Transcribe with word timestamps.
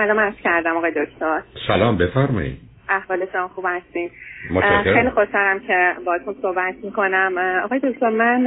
سلام 0.00 0.20
عرض 0.20 0.34
کردم 0.44 0.76
آقای 0.76 0.90
دکتر. 0.90 1.42
سلام 1.66 1.98
بفرمایید. 1.98 2.58
احوالتان 2.88 3.48
خوب 3.48 3.64
هستین. 3.68 4.10
خیلی 4.82 5.10
خوشحالم 5.10 5.60
که 5.60 5.92
باهاتون 6.06 6.34
صحبت 6.42 6.74
می‌کنم. 6.82 7.60
آقای 7.64 7.78
دکتر 7.78 8.08
من 8.08 8.42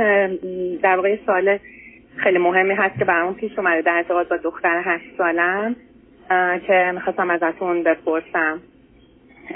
در 0.83 0.95
واقع 0.95 1.15
سوال 1.25 1.59
خیلی 2.17 2.37
مهمی 2.37 2.73
هست 2.73 2.99
که 2.99 3.05
برامون 3.05 3.33
پیش 3.33 3.51
اومده 3.57 3.81
در 3.81 3.95
ارتباط 3.95 4.27
با 4.27 4.37
دختر 4.37 4.81
هشت 4.85 5.17
سالم 5.17 5.75
که 6.67 6.91
می‌خواستم 6.93 7.29
ازتون 7.29 7.83
بپرسم. 7.83 8.59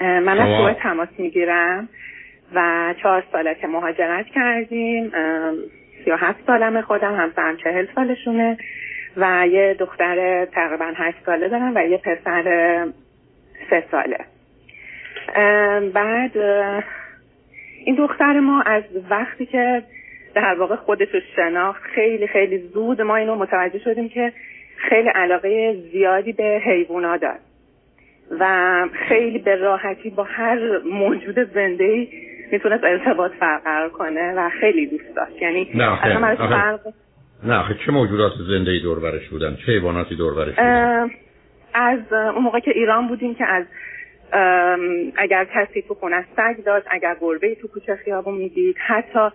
من 0.02 0.39
از 0.39 0.57
شما- 0.57 0.73
تماس 0.73 1.09
می‌گیرم 1.18 1.89
و 2.54 2.93
چهار 3.04 3.23
ساله 3.32 3.55
که 3.55 3.68
مهاجرت 3.68 4.25
کردیم. 4.36 5.11
سی 6.05 6.11
و 6.11 6.16
هفت 6.16 6.39
سالم 6.48 6.82
خودم 6.82 7.16
همسرم 7.16 7.57
چهل 7.57 7.86
سالشونه. 7.95 8.57
و 9.18 9.47
یه 9.47 9.75
دختر 9.79 10.45
تقریبا 10.45 10.93
هشت 10.95 11.17
ساله 11.25 11.49
دارم 11.49 11.71
و 11.75 11.79
یه 11.79 11.97
پسر 11.97 12.43
سه 13.70 13.84
ساله. 13.91 14.17
بعد 15.93 16.38
این 17.85 17.95
دختر 17.95 18.40
ما 18.40 18.62
از 18.62 18.84
وقتی 19.09 19.45
که 19.45 19.84
در 20.35 20.55
واقع 20.59 20.76
خودش 20.76 21.07
رو 21.13 21.20
شناخت 21.35 21.84
خیلی 21.84 22.27
خیلی 22.27 22.57
زود 22.57 23.02
ما 23.02 23.16
اینو 23.16 23.35
متوجه 23.35 23.80
شدیم 23.80 24.09
که 24.09 24.34
خیلی 24.77 25.09
علاقه 25.09 25.76
زیادی 25.91 26.34
به 26.34 26.62
حیوونا 26.65 27.18
داره 27.18 27.40
و 28.40 28.85
خیلی 29.07 29.40
به 29.40 29.55
راحتی 29.55 30.09
با 30.09 30.23
هر 30.23 30.77
موجود 30.91 31.54
زنده 31.54 31.84
ای 31.84 32.07
می‌تونست 32.52 32.84
ارتباط 32.84 33.31
برقرار 33.40 33.90
کنه 33.90 34.34
و 34.34 34.49
خیلی 34.49 34.85
دوست 34.85 35.15
داشت. 35.15 35.41
یعنی 35.41 35.71
اصلا 35.81 36.35
فرق 36.35 36.79
نه 37.44 37.76
چه 37.86 37.91
موجودات 37.91 38.32
زنده 38.50 38.72
ای 38.72 38.80
دور 38.80 39.00
برش 39.00 39.30
بودن؟ 39.30 39.55
چه 39.55 39.72
حیواناتی 39.72 40.16
دور 40.16 40.34
برش 40.34 40.55
بودن 40.55 41.09
از 41.73 42.13
اون 42.13 42.44
موقع 42.44 42.60
که 42.60 42.72
ایران 42.72 43.08
بودیم 43.08 43.36
که 43.36 43.46
از 43.46 43.66
اگر 45.18 45.46
کسی 45.46 45.82
تو 45.82 45.94
خونه 45.94 46.26
سگ 46.35 46.63
داشت 46.66 46.85
اگر 46.90 47.16
گربه 47.21 47.55
تو 47.55 47.68
کوچه 47.68 47.96
خیابون 47.96 48.35
می‌دید 48.35 48.76
حتی 48.88 49.29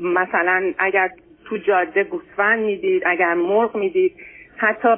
مثلا 0.00 0.72
اگر 0.78 1.10
تو 1.44 1.56
جاده 1.56 2.04
گوسفند 2.04 2.58
می‌دید 2.58 3.02
اگر 3.06 3.34
مرغ 3.34 3.76
می‌دید 3.76 4.12
حتی 4.56 4.88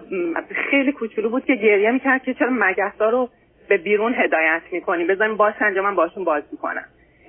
خیلی 0.71 0.93
کوچولو 0.93 1.31
بود 1.31 1.45
که 1.45 1.55
گریه 1.55 1.91
می‌کرد 1.91 2.23
که 2.23 2.35
چرا 2.35 2.51
مگسا 2.53 3.11
رو 3.11 3.29
به 3.69 3.77
بیرون 3.77 4.15
هدایت 4.15 4.63
می‌کنی؟ 4.73 5.05
بذاریم 5.05 5.37
باشن 5.37 5.81
من 5.81 5.95
باشون 5.95 6.25
بازی 6.25 6.57
کنم 6.63 6.85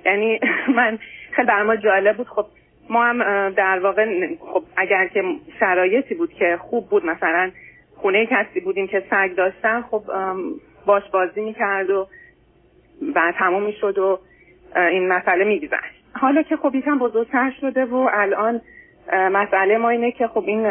یعنی 0.06 0.40
من 0.76 0.98
خیلی 1.32 1.48
بر 1.48 1.62
ما 1.62 1.76
جالب 1.76 2.16
بود. 2.16 2.28
خب 2.28 2.46
ما 2.90 3.04
هم 3.04 3.50
در 3.50 3.78
واقع 3.78 4.26
خب 4.36 4.62
اگر 4.76 5.06
که 5.06 5.22
شرایطی 5.60 6.14
بود 6.14 6.32
که 6.32 6.58
خوب 6.60 6.88
بود 6.88 7.06
مثلا 7.06 7.50
خونه 7.96 8.26
کسی 8.26 8.60
بودیم 8.60 8.86
که 8.86 9.02
سگ 9.10 9.34
داشتن 9.36 9.82
خب 9.82 10.02
باش 10.86 11.02
بازی 11.12 11.40
می‌کرد 11.40 11.90
و 11.90 12.06
و 13.14 13.32
تموم 13.38 13.62
می‌شد 13.62 13.98
و 13.98 14.18
این 14.76 15.08
مسئله 15.08 15.44
میگذشت 15.44 16.02
حالا 16.12 16.42
که 16.42 16.56
خب 16.56 16.74
یکم 16.74 16.98
بزرگتر 16.98 17.52
شده 17.60 17.84
و 17.84 18.08
الان 18.12 18.60
مسئله 19.12 19.78
ما 19.78 19.88
اینه 19.88 20.12
که 20.12 20.26
خب 20.26 20.44
این 20.46 20.66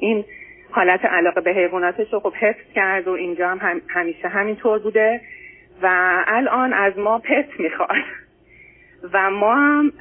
این 0.00 0.24
حالت 0.70 1.04
علاقه 1.04 1.40
به 1.40 1.50
حیواناتش 1.50 2.12
رو 2.12 2.20
خب 2.20 2.34
حفظ 2.34 2.72
کرد 2.74 3.08
و 3.08 3.10
اینجا 3.10 3.48
هم 3.48 3.80
همیشه 3.88 4.28
همینطور 4.28 4.78
بوده 4.78 5.20
و 5.82 5.86
الان 6.26 6.72
از 6.72 6.98
ما 6.98 7.18
پت 7.18 7.60
می‌خواد. 7.60 8.04
و 9.12 9.30
ما 9.30 9.54
هم 9.54 9.92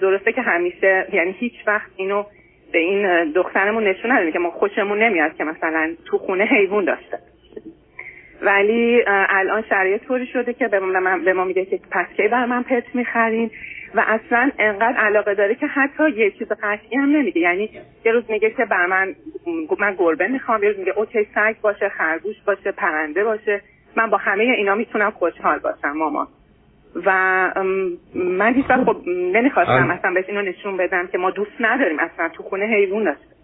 درسته 0.00 0.32
که 0.32 0.42
همیشه 0.42 1.06
یعنی 1.12 1.32
هیچ 1.32 1.54
وقت 1.66 1.90
اینو 1.96 2.24
به 2.72 2.78
این 2.78 3.32
دخترمون 3.32 3.84
نشون 3.84 4.12
ندادیم 4.12 4.32
که 4.32 4.38
ما 4.38 4.50
خوشمون 4.50 5.02
نمیاد 5.02 5.36
که 5.36 5.44
مثلا 5.44 5.94
تو 6.04 6.18
خونه 6.18 6.44
حیوان 6.44 6.84
داشته. 6.84 7.18
ولی 8.42 9.02
الان 9.06 9.62
شرایط 9.68 10.02
طوری 10.02 10.26
شده 10.26 10.52
که 10.52 10.68
به 10.68 10.80
من 10.80 11.24
به 11.24 11.32
ما 11.32 11.44
میگه 11.44 11.64
که 11.64 11.80
پس 11.90 12.06
کی 12.16 12.28
بر 12.28 12.46
من 12.46 12.62
پت 12.62 12.94
می‌خرین؟ 12.94 13.50
و 13.94 14.04
اصلا 14.06 14.50
انقدر 14.58 14.96
علاقه 14.96 15.34
داره 15.34 15.54
که 15.54 15.66
حتی 15.66 16.10
یه 16.10 16.30
چیز 16.30 16.48
قطعی 16.48 16.96
هم 16.96 17.16
نمیگه. 17.16 17.40
یعنی 17.40 17.70
یه 18.04 18.12
روز 18.12 18.24
میگه 18.30 18.50
که 18.50 18.64
بر 18.64 18.86
من 18.86 19.14
من 19.78 19.94
گربه 19.98 20.28
می‌خوام. 20.28 20.62
یه 20.62 20.68
روز 20.68 20.78
میگه 20.78 20.98
اوکی 20.98 21.26
سگ 21.34 21.54
باشه 21.62 21.88
خرگوش 21.88 22.36
باشه 22.46 22.72
پرنده 22.72 23.24
باشه. 23.24 23.60
من 23.96 24.10
با 24.10 24.16
همه 24.16 24.44
اینا 24.44 24.74
می‌تونم 24.74 25.10
خوشحال 25.10 25.58
باشم 25.58 25.92
ماما 25.92 26.28
و 27.04 27.52
من 28.14 28.54
هیچ 28.54 28.64
وقت 28.68 28.84
خب 28.84 28.96
نمی‌خواستم. 29.06 29.90
اصلا 29.90 30.10
بهش 30.14 30.24
اینو 30.28 30.42
نشون 30.42 30.76
بدم 30.76 31.06
که 31.06 31.18
ما 31.18 31.30
دوست 31.30 31.50
نداریم 31.60 31.96
اصلا 31.98 32.28
تو 32.28 32.42
خونه 32.42 32.64
حیوان 32.64 33.04
داشته 33.04 33.36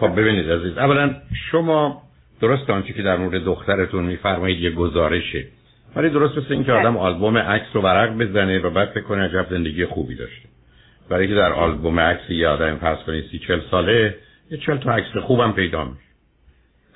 خب 0.00 0.20
ببینید 0.20 0.50
عزیز 0.50 0.78
اولا 0.78 1.14
شما 1.50 2.02
درست 2.40 2.70
آنچه 2.70 2.92
که 2.92 3.02
در 3.02 3.16
مورد 3.16 3.44
دخترتون 3.44 4.04
میفرمایید 4.04 4.60
یه 4.60 4.70
گزارشه. 4.70 5.44
ولی 5.96 6.10
درست 6.10 6.38
مثل 6.38 6.52
اینکه 6.52 6.72
بله. 6.72 6.80
آدم 6.80 6.96
آلبوم 6.96 7.38
عکس 7.38 7.66
رو 7.72 7.80
ورق 7.80 8.16
بزنه 8.18 8.58
و 8.58 8.70
بعد 8.70 8.88
فکر 8.88 9.04
کنه 9.04 9.24
عجب 9.24 9.46
زندگی 9.50 9.86
خوبی 9.86 10.14
داشته. 10.14 10.48
برای 11.08 11.28
که 11.28 11.34
در 11.34 11.52
آلبوم 11.52 12.00
عکس 12.00 12.30
یه 12.30 12.48
آدم 12.48 12.76
فرض 12.76 12.98
کنید 12.98 13.24
سی 13.30 13.38
چل 13.38 13.60
ساله 13.70 14.14
یه 14.50 14.58
چل 14.58 14.76
تا 14.76 14.92
عکس 14.92 15.16
خوبم 15.16 15.52
پیدا 15.52 15.84
میشه. 15.84 15.98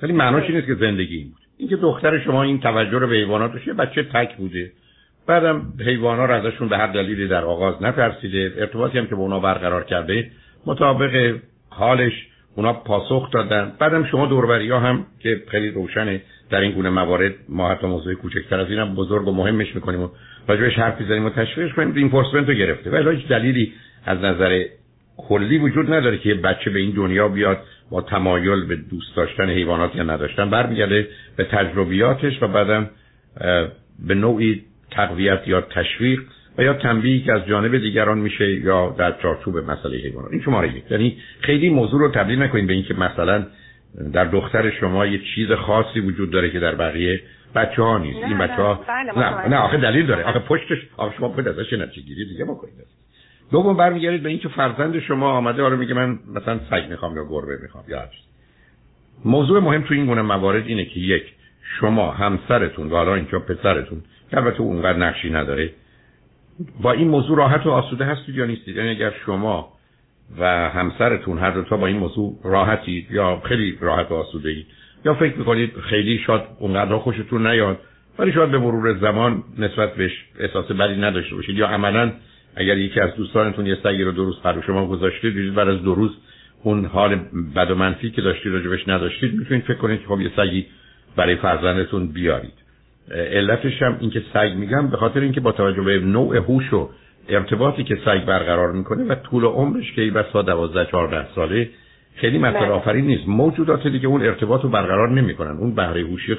ولی 0.01 0.13
معناش 0.13 0.43
این 0.43 0.55
نیست 0.55 0.67
که 0.67 0.75
زندگی 0.75 1.17
این 1.17 1.27
بود. 1.27 1.39
اینکه 1.57 1.75
دختر 1.75 2.19
شما 2.19 2.43
این 2.43 2.59
توجه 2.59 2.99
رو 2.99 3.07
به 3.07 3.15
حیوانات 3.15 3.53
داشته 3.53 3.67
یه 3.67 3.73
بچه 3.73 4.03
تک 4.03 4.35
بوده. 4.35 4.71
بعدم 5.29 5.73
حیوانا 5.85 6.25
رو 6.25 6.33
ازشون 6.33 6.69
به 6.69 6.77
هر 6.77 6.87
دلیلی 6.87 7.27
در 7.27 7.45
آغاز 7.45 7.83
نترسیده. 7.83 8.53
ارتباطی 8.57 8.97
هم 8.97 9.07
که 9.07 9.15
با 9.15 9.21
اونا 9.21 9.39
برقرار 9.39 9.83
کرده. 9.83 10.31
مطابق 10.65 11.35
حالش 11.69 12.11
اونا 12.55 12.73
پاسخ 12.73 13.31
دادن. 13.31 13.71
بعدم 13.79 14.05
شما 14.05 14.25
دوربری 14.25 14.69
ها 14.69 14.79
هم 14.79 15.05
که 15.19 15.43
خیلی 15.51 15.71
روشنه 15.71 16.21
در 16.49 16.59
این 16.59 16.71
گونه 16.71 16.89
موارد 16.89 17.33
ما 17.49 17.69
حتی 17.69 17.87
موضوع 17.87 18.13
کوچکتر 18.13 18.59
از 18.59 18.69
اینم 18.69 18.95
بزرگ 18.95 19.27
و 19.27 19.31
مهمش 19.31 19.75
می‌کنیم 19.75 20.01
و 20.01 20.09
راجبش 20.47 20.75
حرف 20.75 21.01
می‌زنیم 21.01 21.25
و 21.25 21.29
تشویقش 21.29 21.73
کنیم. 21.73 21.93
رینفورسمنت 21.93 22.47
رو 22.47 22.53
گرفته. 22.53 22.89
ولی 22.89 23.15
هیچ 23.15 23.27
دلیلی 23.27 23.73
از 24.05 24.17
نظر 24.17 24.63
کلی 25.17 25.57
وجود 25.57 25.93
نداره 25.93 26.17
که 26.17 26.33
بچه 26.33 26.69
به 26.69 26.79
این 26.79 26.91
دنیا 26.91 27.27
بیاد 27.27 27.57
با 27.91 28.01
تمایل 28.01 28.65
به 28.65 28.75
دوست 28.75 29.15
داشتن 29.15 29.49
حیوانات 29.49 29.95
یا 29.95 30.03
نداشتن. 30.03 30.49
برمیگرده 30.49 31.07
به 31.35 31.43
تجربیاتش 31.43 32.43
و 32.43 32.47
بعدم 32.47 32.89
به 34.07 34.15
نوعی 34.15 34.63
تقویت 34.91 35.47
یا 35.47 35.61
تشویق 35.61 36.21
و 36.57 36.63
یا 36.63 36.73
تنبیهی 36.73 37.21
که 37.21 37.33
از 37.33 37.45
جانب 37.45 37.77
دیگران 37.77 38.17
میشه 38.17 38.51
یا 38.51 38.95
در 38.97 39.11
چارچوب 39.21 39.57
مسئله 39.57 39.97
حیوانات 39.97 40.31
این 40.31 40.41
شماره 40.41 40.75
یک. 40.75 40.83
یعنی 40.91 41.17
خیلی 41.41 41.69
موضوع 41.69 41.99
رو 41.99 42.11
تبدیل 42.11 42.41
نکنید 42.41 42.67
به 42.67 42.73
اینکه 42.73 42.93
مثلا 42.93 43.45
در 44.13 44.25
دختر 44.25 44.69
شما 44.69 45.05
یه 45.05 45.21
چیز 45.35 45.51
خاصی 45.51 45.99
وجود 45.99 46.31
داره 46.31 46.49
که 46.49 46.59
در 46.59 46.75
بقیه 46.75 47.21
بچه 47.55 47.81
ها 47.81 47.97
نیست 47.97 48.19
نه، 48.19 48.27
این 48.27 48.37
بچه 48.37 48.53
ها 48.53 48.85
بله، 48.87 49.19
نه. 49.19 49.47
نه 49.47 49.55
آخه 49.55 49.77
دلیل 49.77 50.05
داره. 50.05 50.23
آخه 50.23 50.39
پشتش 50.39 50.77
آخه 50.97 51.17
شما 51.17 51.27
باید 51.27 51.47
ازش 51.47 51.73
نتیجه 51.73 52.07
گیری 52.07 52.25
دیگه 52.25 52.45
بکنید. 52.45 52.73
دوم 53.51 53.77
برمیگردید 53.77 54.23
به 54.23 54.29
اینکه 54.29 54.49
فرزند 54.49 54.99
شما 54.99 55.31
آمده 55.31 55.63
آره 55.63 55.75
میگه 55.75 55.93
من 55.93 56.19
مثلا 56.35 56.59
سگ 56.69 56.89
می‌خوام 56.89 57.15
یا 57.15 57.25
گربه 57.29 57.57
می‌خوام 57.61 57.83
یا 57.87 57.99
هر. 57.99 58.07
موضوع 59.25 59.59
مهم 59.59 59.81
تو 59.81 59.93
این 59.93 60.05
گونه 60.05 60.21
موارد 60.21 60.67
اینه 60.67 60.85
که 60.85 60.99
یک 60.99 61.23
شما 61.79 62.11
همسرتون 62.11 62.87
و 62.87 62.95
حالا 62.95 63.15
اینجا 63.15 63.39
پسرتون 63.39 64.01
که 64.31 64.37
البته 64.37 64.61
اونقدر 64.61 64.97
نقشی 64.97 65.29
نداره. 65.29 65.71
با 66.81 66.91
این 66.91 67.07
موضوع 67.07 67.37
راحت 67.37 67.65
و 67.65 67.69
آسوده 67.69 68.05
هستید 68.05 68.35
یا 68.35 68.45
نیستید؟ 68.45 68.75
یعنی 68.75 68.89
اگر 68.89 69.13
شما 69.25 69.73
و 70.39 70.69
همسرتون 70.69 71.37
هر 71.37 71.51
دو 71.51 71.63
تا 71.63 71.77
با 71.77 71.87
این 71.87 71.97
موضوع 71.97 72.39
راحتید 72.43 73.11
یا 73.11 73.41
خیلی 73.45 73.77
راحت 73.81 74.11
و 74.11 74.13
آسوده 74.13 74.49
اید 74.49 74.65
یا 75.05 75.13
فکر 75.13 75.37
می‌کنید 75.37 75.71
خیلی 75.89 76.17
شاید 76.17 76.41
اونقدر 76.59 76.97
خوشتون 76.97 77.47
نیاد 77.47 77.79
ولی 78.19 78.31
شاید 78.31 78.51
به 78.51 78.57
مرور 78.57 78.97
زمان 78.97 79.43
نسبت 79.57 79.95
بهش 79.95 80.11
احساس 80.39 80.71
بدی 80.71 81.01
نداشته 81.01 81.35
باشید. 81.35 81.57
یا 81.57 81.67
عملا 81.67 82.11
اگر 82.55 82.77
یکی 82.77 82.99
از 82.99 83.15
دوستانتون 83.15 83.65
یه 83.65 83.77
سگی 83.83 84.03
رو 84.03 84.11
دو 84.11 84.25
روز 84.25 84.39
برای 84.39 84.61
شما 84.67 84.87
گذاشته 84.87 85.29
دیدید 85.29 85.53
بعد 85.53 85.67
از 85.67 85.81
دو 85.83 85.95
روز 85.95 86.11
اون 86.63 86.85
حال 86.85 87.15
بد 87.55 87.71
و 87.71 87.75
منفی 87.75 88.11
که 88.11 88.21
داشتید 88.21 88.53
راجبش 88.53 88.87
نداشتید 88.87 89.33
می‌تونید 89.33 89.63
فکر 89.63 89.77
کنید 89.77 89.99
که 89.99 90.07
خب 90.07 90.21
یه 90.21 90.31
سگی 90.35 90.65
برای 91.15 91.35
فرزندتون 91.35 92.07
بیارید. 92.07 92.68
علتش 93.11 93.81
هم 93.81 93.97
این 93.99 94.09
که 94.09 94.23
سگ 94.33 94.51
میگم 94.55 94.87
به 94.87 94.97
خاطر 94.97 95.19
اینکه 95.19 95.41
با 95.41 95.51
توجه 95.51 95.81
به 95.81 95.99
نوع 95.99 96.37
هوش 96.37 96.73
و 96.73 96.89
ارتباطی 97.29 97.83
که 97.83 97.97
سگ 98.05 98.25
برقرار 98.25 98.71
می‌کنه 98.71 99.03
و 99.03 99.15
طول 99.15 99.45
عمرش 99.45 99.93
که 99.93 100.01
ای 100.01 100.09
بسا 100.09 100.41
12 100.41 100.85
14 100.91 101.25
ساله 101.35 101.69
خیلی 102.15 102.37
مسئله 102.37 102.59
بله. 102.59 102.69
آفرین 102.69 103.05
نیست. 103.05 103.27
موجودات 103.27 103.87
دیگه 103.87 104.07
اون 104.07 104.21
ارتباط 104.21 104.63
رو 104.63 104.69
برقرار 104.69 105.09
نمی‌کنن. 105.09 105.57
اون 105.57 105.75
بهره 105.75 106.01
هوشی 106.01 106.31
و 106.31 106.35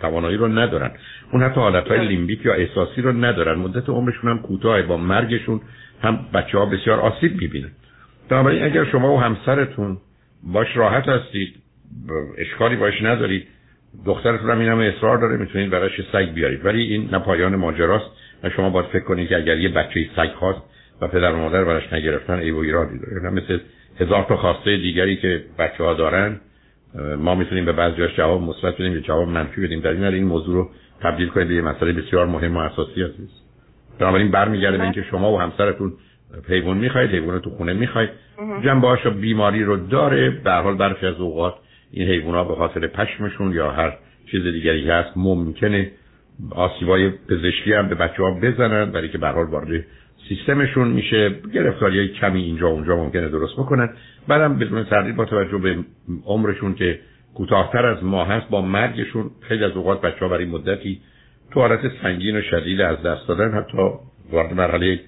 توانایی 0.00 0.36
رو 0.36 0.48
ندارن. 0.48 0.90
اون 1.32 1.42
حتی 1.42 1.60
حالتهای 1.60 1.98
بله. 1.98 2.08
لیمبیک 2.08 2.44
یا 2.44 2.52
احساسی 2.52 3.02
رو 3.02 3.12
ندارن. 3.12 3.58
مدت 3.58 3.88
عمرشون 3.88 4.30
هم 4.30 4.38
کوتاه 4.38 4.82
با 4.82 4.96
مرگشون 4.96 5.60
هم 6.02 6.18
بچه 6.34 6.58
ها 6.58 6.66
بسیار 6.66 7.00
آسیب 7.00 7.32
می‌بینن. 7.40 7.70
بنابراین 8.28 8.62
اگر 8.62 8.84
شما 8.84 9.12
و 9.12 9.20
همسرتون 9.20 9.98
باش 10.42 10.76
راحت 10.76 11.08
هستید 11.08 11.54
اشکالی 12.38 12.76
باش 12.76 13.02
ندارید 13.02 13.46
دخترتون 14.06 14.50
هم 14.50 14.58
این 14.58 14.68
همه 14.68 14.94
اصرار 14.96 15.18
داره 15.18 15.36
می‌تونید 15.36 15.70
براش 15.70 16.00
سگ 16.12 16.32
بیارید. 16.34 16.64
ولی 16.64 16.82
این 16.82 17.08
نه 17.12 17.18
پایان 17.18 17.56
ماجراست 17.56 18.10
و 18.42 18.50
شما 18.50 18.70
باید 18.70 18.86
فکر 18.86 19.04
کنید 19.04 19.28
که 19.28 19.36
اگر 19.36 19.58
یه 19.58 19.68
بچه 19.68 20.06
سگ 20.16 20.28
خواست 20.38 20.60
و 21.00 21.08
پدر 21.08 21.32
و 21.32 21.36
مادر 21.36 21.64
براش 21.64 21.92
نگرفتن 21.92 22.38
ای 22.38 22.50
و 22.50 22.58
ایرادی 22.58 22.98
داره. 22.98 23.22
نه 23.22 23.30
مثل 23.30 23.58
هزار 24.00 24.26
تا 24.28 24.36
خواسته 24.36 24.76
دیگری 24.76 25.16
که 25.16 25.44
بچه 25.58 25.84
ها 25.84 25.94
دارن 25.94 26.40
ما 27.18 27.34
می‌تونیم 27.34 27.64
به 27.64 27.72
بعضیاش 27.72 28.16
جواب 28.16 28.42
مثبت 28.42 28.74
بدیم 28.74 28.92
یا 28.92 29.00
جواب 29.00 29.28
منفی 29.28 29.60
بدیم. 29.60 29.80
در 29.80 29.90
این 29.90 30.04
حال 30.04 30.14
این 30.14 30.24
موضوع 30.24 30.54
رو 30.54 30.70
تبدیل 31.00 31.28
کنید 31.28 31.48
به 31.48 31.54
یه 31.54 31.62
مسئله 31.62 31.92
بسیار 31.92 32.26
مهم 32.26 32.56
و 32.56 32.60
اساسی 32.60 33.02
عزیز. 33.02 33.30
بنابراین 33.98 34.30
برمیگرده 34.30 34.76
به 34.76 34.82
اینکه 34.82 35.02
شما 35.02 35.32
و 35.32 35.40
همسرتون 35.40 35.92
حیوان 36.48 36.76
می‌خواید 36.76 37.10
حیوان 37.10 37.40
تو 37.40 37.50
خونه 37.50 37.72
می‌خواید. 37.72 38.10
جنبه 38.64 38.96
بیماری 39.20 39.64
رو 39.64 39.76
داره. 39.76 40.30
به 40.30 40.52
حال 40.52 40.76
برخی 40.76 41.06
از 41.06 41.20
اوقات 41.20 41.54
این 41.90 42.08
حیوان 42.08 42.34
ها 42.34 42.44
به 42.44 42.54
خاطر 42.54 42.86
پشمشون 42.86 43.52
یا 43.52 43.70
هر 43.70 43.96
چیز 44.30 44.42
دیگری 44.42 44.90
هست 44.90 45.10
ممکنه 45.16 45.90
آسیبای 46.50 47.10
پزشکی 47.10 47.72
هم 47.72 47.88
به 47.88 47.94
بچه 47.94 48.22
ها 48.22 48.30
بزنن 48.42 48.92
برای 48.92 49.08
که 49.08 49.18
به 49.18 49.28
حال 49.28 49.46
وارد 49.46 49.84
سیستمشون 50.28 50.88
میشه. 50.88 51.34
گرفتاری 51.54 51.98
های 51.98 52.08
کمی 52.08 52.42
اینجا 52.42 52.66
اونجا 52.66 52.96
ممکنه 52.96 53.28
درست 53.28 53.52
بکنن. 53.52 53.90
بعدم 54.28 54.58
بدون 54.58 54.84
تردید 54.84 55.16
با 55.16 55.24
توجه 55.24 55.58
به 55.58 55.76
عمرشون 56.26 56.74
که 56.74 56.98
کوتاهتر 57.34 57.86
از 57.86 58.04
ما 58.04 58.24
هست 58.24 58.48
با 58.48 58.62
مرگشون 58.62 59.30
خیلی 59.40 59.64
از 59.64 59.72
اوقات 59.72 60.00
بچه 60.00 60.18
ها 60.20 60.28
برای 60.28 60.44
مدتی 60.44 61.00
تو 61.50 61.60
حالت 61.60 61.80
سنگین 62.02 62.36
و 62.36 62.42
شدید 62.42 62.80
از 62.80 63.02
دست 63.02 63.28
دادن 63.28 63.52
حتی 63.52 63.78
وارد 64.32 64.52
مرحله 64.52 65.00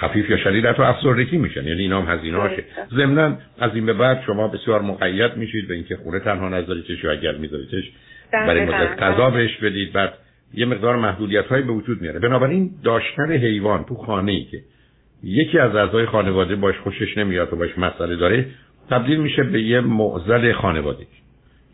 خفیف 0.00 0.30
یا 0.30 0.36
شدید 0.36 0.66
حتی 0.66 0.82
افسردگی 0.82 1.38
میشن. 1.38 1.66
یعنی 1.66 1.80
اینا 1.80 2.02
هم 2.02 2.18
هزینه 2.18 2.38
هاشه. 2.38 2.64
ضمنا 2.96 3.36
از 3.58 3.70
این 3.74 3.86
به 3.86 3.92
بعد 3.92 4.22
شما 4.26 4.48
بسیار 4.48 4.82
مقید 4.82 5.36
میشید 5.36 5.68
به 5.68 5.74
اینکه 5.74 5.96
خونه 5.96 6.20
تنها 6.20 6.48
نذاریدش 6.48 7.04
یا 7.04 7.12
اگر 7.12 7.32
میذاریدش 7.32 7.92
برای 8.32 8.64
مدت 8.64 9.02
غذا 9.02 9.30
بهش 9.30 9.56
بدید. 9.56 9.92
بعد 9.92 10.12
یه 10.54 10.66
مقدار 10.66 10.96
محدودیت 10.96 11.46
هایی 11.46 11.62
به 11.62 11.72
وجود 11.72 12.02
میاره. 12.02 12.20
بنابراین 12.20 12.70
داشتن 12.84 13.32
حیوان 13.32 13.84
تو 13.84 13.94
خانه 13.94 14.32
ای 14.32 14.44
که 14.44 14.60
یکی 15.22 15.58
از 15.58 15.76
اعضای 15.76 16.06
خانواده 16.06 16.56
باش 16.56 16.78
خوشش 16.78 17.18
نمیاد 17.18 17.52
و 17.52 17.56
باش 17.56 17.78
مسئله 17.78 18.16
داره 18.16 18.46
تبدیل 18.90 19.20
میشه 19.20 19.42
به 19.42 19.62
یه 19.62 19.80
معضل 19.80 20.52
خانواده. 20.52 21.06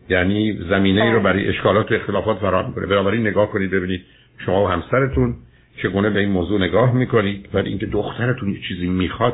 یعنی 0.09 0.59
زمینه 0.69 1.03
ای 1.03 1.11
رو 1.11 1.19
برای 1.19 1.47
اشکالات 1.47 1.91
و 1.91 1.95
اختلافات 1.95 2.37
فراهم 2.37 2.67
می‌کنه. 2.67 2.85
بنابراین 2.85 3.27
نگاه 3.27 3.51
کنید 3.51 3.71
ببینید 3.71 4.01
شما 4.45 4.65
و 4.65 4.67
همسرتون 4.67 5.35
چگونه 5.77 6.09
به 6.09 6.19
این 6.19 6.29
موضوع 6.29 6.61
نگاه 6.61 6.95
می‌کنید 6.95 7.49
ولی 7.53 7.69
اینکه 7.69 7.85
دخترتون 7.85 8.49
یه 8.49 8.59
چیزی 8.67 8.87
می‌خواد 8.87 9.33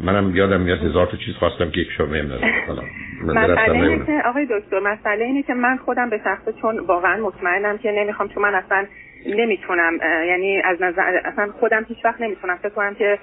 منم 0.00 0.36
یادم 0.36 0.60
میاد 0.60 0.78
هزار 0.78 1.06
تا 1.06 1.16
چیز 1.16 1.34
خواستم 1.34 1.70
که 1.70 1.80
یک 1.80 1.88
شما 1.90 2.06
مسئله 3.26 3.72
اینه 3.72 4.06
که 4.06 4.22
آقای 4.24 4.46
دکتر 4.50 4.80
مسئله 4.80 5.24
اینه 5.24 5.42
که 5.42 5.54
من 5.54 5.76
خودم 5.76 6.10
به 6.10 6.20
شخص 6.24 6.60
چون 6.60 6.78
واقعا 6.78 7.16
مطمئنم 7.16 7.78
که 7.78 7.92
نمی‌خوام 7.92 8.28
چون 8.28 8.42
من 8.42 8.54
اصلا 8.54 8.86
نمی‌تونم 9.26 9.92
یعنی 10.26 10.62
از 10.64 10.82
نظر 10.82 11.20
اصلا 11.24 11.52
خودم 11.60 11.84
هیچ 11.88 12.04
وقت 12.04 12.20
نمی‌تونم. 12.20 12.56
فکر 12.56 12.68
کنم 12.68 12.94
که 12.94 13.18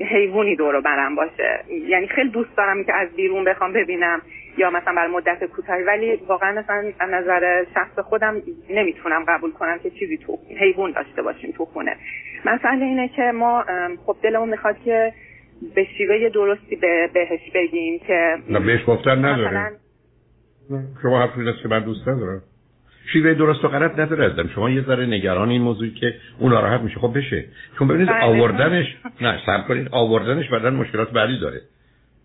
حیوانی 0.00 0.56
دور 0.56 0.80
برم 0.80 1.14
باشه. 1.14 1.64
یعنی 1.88 2.06
خیلی 2.06 2.30
دوست 2.30 2.56
دارم 2.56 2.84
که 2.84 2.94
از 2.94 3.08
بیرون 3.16 3.44
بخوام 3.44 3.72
ببینم 3.72 4.22
یا 4.58 4.70
مثلا 4.70 4.94
بر 4.94 5.06
مدت 5.06 5.44
کوتاهی. 5.44 5.82
ولی 5.82 6.16
واقعا 6.16 6.52
مثلا 6.52 6.92
از 6.98 7.10
نظر 7.10 7.64
شخص 7.74 7.98
خودم 7.98 8.42
نمی‌تونم 8.70 9.24
قبول 9.28 9.52
کنم 9.52 9.78
که 9.78 9.90
چیزی 9.90 10.16
تو 10.16 10.38
حیوان 10.60 10.92
داشته 10.92 11.22
باشیم 11.22 11.52
تو 11.56 11.64
خونه. 11.64 11.96
مسئله 12.44 12.84
اینه 12.84 13.08
که 13.08 13.22
ما 13.22 13.64
خب 14.06 14.16
دلمون 14.22 14.48
می‌خواد 14.48 14.76
که 14.84 15.12
به 15.74 15.84
شیوه 15.98 16.28
درستی 16.28 16.76
به 16.76 17.10
بهش 17.14 17.50
بگیم 17.54 17.98
که 17.98 18.36
نه 18.48 18.60
بهش 18.60 18.80
گفتن 18.86 19.24
نداره. 19.24 19.70
شما 21.02 21.20
حرفی 21.20 21.62
که 21.62 21.68
من 21.68 21.84
دوست 21.84 22.08
ندارم. 22.08 22.42
شیوه 23.12 23.34
درست 23.34 23.64
و 23.64 23.68
غلط 23.68 23.98
نداره 23.98 24.24
ازم 24.24 24.48
شما 24.54 24.70
یه 24.70 24.82
ذره 24.82 25.06
نگران 25.06 25.48
این 25.48 25.62
موضوعی 25.62 25.90
که 25.90 26.14
اون 26.38 26.52
ناراحت 26.52 26.80
میشه. 26.80 26.98
خب 27.00 27.18
بشه. 27.18 27.44
چون 27.78 27.88
ببینید 27.88 28.08
بله. 28.08 28.24
آوردنش 28.24 28.96
نه 29.20 29.38
سب 29.46 29.68
کنید. 29.68 29.88
آوردنش 29.90 30.48
بعدا 30.48 30.70
مشکلات 30.70 31.10
بعدی 31.10 31.38
داره. 31.40 31.60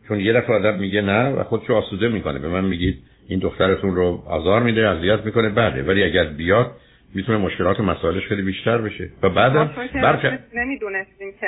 چون 0.07 0.19
یه 0.19 0.33
دفعه 0.33 0.56
آدم 0.56 0.80
میگه 0.80 1.01
نه 1.01 1.30
و 1.30 1.44
خودشو 1.44 1.74
آسوده 1.74 2.10
می‌کنه. 2.10 2.39
به 2.39 2.48
من 2.48 2.63
میگید 2.63 2.98
این 3.28 3.39
دخترتون 3.39 3.95
رو 3.95 4.24
آزار 4.28 4.63
میده 4.63 4.89
اذیت 4.89 5.25
می‌کنه. 5.25 5.50
بعده 5.50 5.83
ولی 5.83 6.04
اگر 6.04 6.24
بیاد 6.24 6.72
می‌تونه 7.16 7.38
مشکلات 7.38 7.80
و 7.80 7.83
مسائلش 7.83 8.28
خیلی 8.28 8.42
بیشتر 8.42 8.78
بشه. 8.78 9.10
و 9.24 9.30
بعدم 9.30 9.72
برخ... 9.94 10.25
نمی‌دونستیم 10.54 11.31
که 11.39 11.48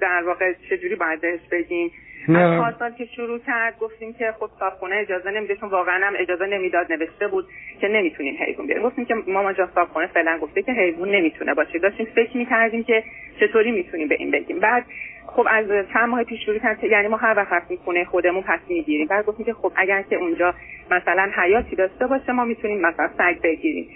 در 0.00 0.22
واقع 0.26 0.52
چجوری 0.70 0.94
باید 0.94 1.20
بهش 1.20 1.40
بگیم. 1.52 1.90
از 2.28 2.74
سال 2.78 2.90
که 2.90 3.04
شروع 3.04 3.38
کرد 3.38 3.78
گفتیم 3.78 4.12
که 4.12 4.34
خب 4.40 4.50
صابخونه 4.58 4.96
اجازه 4.96 5.30
نمیده 5.30 5.56
چون 5.56 5.68
واقعا 5.68 6.06
هم 6.06 6.12
اجازه 6.16 6.46
نمی‌داد 6.46 6.92
نوشته 6.92 7.28
بود 7.28 7.46
که 7.80 7.88
نمی‌تونین 7.88 8.36
حیوان 8.36 8.66
بیاریم. 8.66 8.84
گفتیم 8.84 9.04
که 9.04 9.14
ماما 9.26 9.52
جان 9.52 9.68
صابخونه 9.74 10.06
فعلا 10.06 10.38
گفته 10.38 10.62
که 10.62 10.72
حیوان 10.72 11.10
نمی‌تونه 11.10 11.54
باشه. 11.54 11.78
داشتیم 11.78 12.06
فکر 12.14 12.36
می‌کردیم 12.36 12.84
که 12.84 13.04
چطوری 13.40 13.72
می‌تونیم 13.72 14.08
به 14.08 14.14
این 14.18 14.30
بگیم. 14.30 14.60
بعد 14.60 14.84
خب 15.26 15.46
از 15.50 15.66
چند 15.92 16.08
ماه 16.08 16.24
پیش 16.24 16.44
شروع 16.44 16.58
کرد 16.58 16.84
یعنی 16.84 17.08
ما 17.08 17.16
هر 17.16 17.34
وقت 17.36 17.74
خونه 17.84 18.04
خودمون 18.04 18.42
پس 18.42 18.60
می‌گیریم. 18.68 19.06
بعد 19.06 19.26
گفتیم 19.26 19.46
که 19.46 19.52
خب 19.52 19.72
اگر 19.76 20.02
که 20.02 20.16
اونجا 20.16 20.54
مثلا 20.90 21.30
حیاتی 21.36 21.76
داشته 21.76 22.06
باشه 22.06 22.32
ما 22.32 22.44
می‌تونیم 22.44 22.80
مثلا 22.80 23.10
سگ 23.18 23.40
بگیریم. 23.42 23.88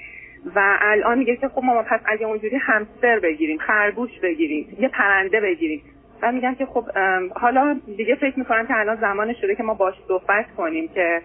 و 0.55 0.79
الان 0.81 1.19
میگه 1.19 1.37
که 1.37 1.49
خب 1.49 1.65
ما 1.65 1.83
پس 1.83 2.01
اگه 2.07 2.27
اونجوری 2.27 2.57
همستر 2.57 3.19
بگیریم 3.19 3.59
خرگوش 3.59 4.11
بگیریم 4.23 4.77
یه 4.81 4.89
پرنده 4.89 5.41
بگیریم. 5.41 5.83
و 6.23 6.33
میگم 6.33 6.55
که 6.55 6.67
خب 6.67 6.85
حالا 7.35 7.81
دیگه 7.97 8.15
فکر 8.15 8.39
می‌کنم 8.39 8.67
که 8.67 8.77
الان 8.77 8.97
زمان 8.97 9.35
شده 9.41 9.55
که 9.55 9.63
ما 9.63 9.75
باش 9.75 9.95
صحبت 10.09 10.47
کنیم 10.57 10.89
که 10.89 11.21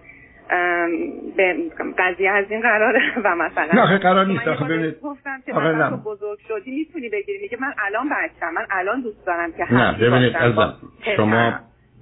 به 1.36 1.56
قضیه 1.98 2.30
از 2.30 2.44
این 2.50 2.60
قراره 2.60 3.00
و 3.24 3.36
مثلا 3.36 3.84
نه 3.86 3.98
قرار 3.98 4.26
نیست. 4.26 4.48
آخه 4.48 4.64
ببینید. 4.64 5.00
گفتم 5.00 5.40
که 5.46 5.52
من 5.52 5.96
بزرگ 5.96 6.38
شدی 6.48 6.70
می‌تونی 6.70 7.08
بگیری. 7.08 7.38
میگه 7.42 7.58
من 7.60 7.72
الان 7.86 8.08
بچم 8.08 8.54
من 8.54 8.66
الان 8.70 9.00
دوست 9.00 9.26
دارم 9.26 9.52
که 9.52 9.74
نه 9.74 9.92
ببینید 9.92 10.36
عزیزم 10.36 10.74
شما 11.16 11.52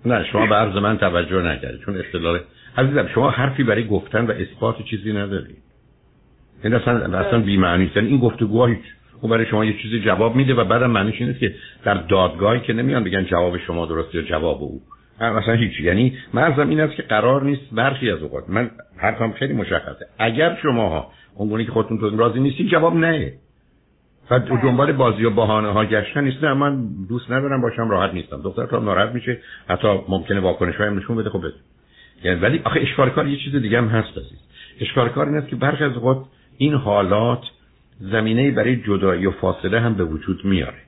نه 0.07 0.25
شما 0.25 0.47
به 0.47 0.55
عرض 0.55 0.77
من 0.77 0.99
توجه 0.99 1.43
نکردید. 1.43 1.81
چون 1.81 1.97
اصطلاح 1.97 2.41
عزیزم 2.79 3.09
شما 3.15 3.31
حرفی 3.31 3.65
برای 3.65 3.87
گفتن 3.87 4.27
و 4.27 4.31
اثبات 4.31 4.83
چیزی 4.83 5.13
ندارید. 5.13 5.63
این 6.65 6.75
اصلا 6.75 7.19
اصلا 7.19 7.41
بی 7.41 7.57
معنی 7.57 7.91
یعنی 7.97 8.09
این 8.09 8.21
گفتگوها 8.21 8.67
هیچ 8.67 8.85
اون 9.23 9.31
برای 9.31 9.47
شما 9.47 9.65
یه 9.65 9.83
چیزی 9.83 10.01
جواب 10.01 10.37
میده 10.37 10.55
و 10.55 10.65
بعدم 10.65 10.91
معنیش 10.91 11.21
اینه 11.21 11.35
که 11.35 11.55
در 11.85 11.95
دادگاهی 11.95 12.61
که 12.61 12.73
نمیان 12.73 13.05
بگن 13.05 13.25
جواب 13.25 13.59
شما 13.59 13.87
درست 13.87 14.15
یا 14.15 14.23
جواب 14.23 14.63
او. 14.63 14.81
مثلا 15.21 15.55
هیچ 15.55 15.81
یعنی 15.81 16.19
مرزم 16.35 16.69
این 16.69 16.81
است 16.81 16.97
که 16.97 17.03
قرار 17.03 17.43
نیست 17.43 17.63
برخی 17.73 18.11
از 18.11 18.23
اوقات. 18.23 18.45
من 18.49 18.71
حرفم 18.99 19.33
خیلی 19.33 19.53
مشخصه. 19.53 20.07
اگر 20.19 20.59
شماها 20.63 21.13
اونگونه 21.35 21.65
که 21.65 21.73
خودتون 21.73 21.99
تو 21.99 22.17
راضی 22.17 22.41
نیستی 22.41 22.69
جواب 22.69 22.97
نه. 22.97 23.33
و 24.31 24.39
دنبال 24.39 24.93
بازی 24.93 25.25
و 25.25 25.31
بهانه 25.31 25.69
ها 25.69 25.85
گشتن 25.85 26.25
نیست. 26.25 26.45
نه 26.45 26.55
من 26.55 26.89
دوست 27.09 27.31
ندارم 27.31 27.61
باشم 27.61 27.91
راحت 27.91 28.15
نیستم. 28.15 28.43
دختر 28.43 28.67
تو 28.67 28.81
ناراحت 28.81 29.15
میشه. 29.15 29.39
حتی 29.69 29.89
ممکنه 30.09 30.41
واکنش 30.41 30.75
های 30.75 30.91
نشون 30.91 31.17
بده. 31.17 31.31
خب 31.31 31.45
یعنی 32.25 32.41
ولی 32.41 32.61
آخه 32.65 32.81
اشکال 32.81 33.11
کار 33.11 33.27
یه 33.29 33.39
چیز 33.45 33.57
دیگه 33.57 33.79
هم 33.79 33.89
هست 33.89 34.19
عزیز. 34.19 34.39
اشکال 34.81 35.09
کار 35.09 35.27
این 35.27 35.37
است 35.37 35.49
که 35.49 35.57
برخی 35.57 35.85
از 35.85 35.93
اوقات 35.93 36.25
این 36.59 36.75
حالات 36.75 37.43
زمینه 38.11 38.51
برای 38.51 38.77
جدایی 38.77 39.27
و 39.27 39.31
فاصله 39.31 39.81
هم 39.81 39.95
به 39.95 40.05
وجود 40.05 40.45
میاره. 40.45 40.79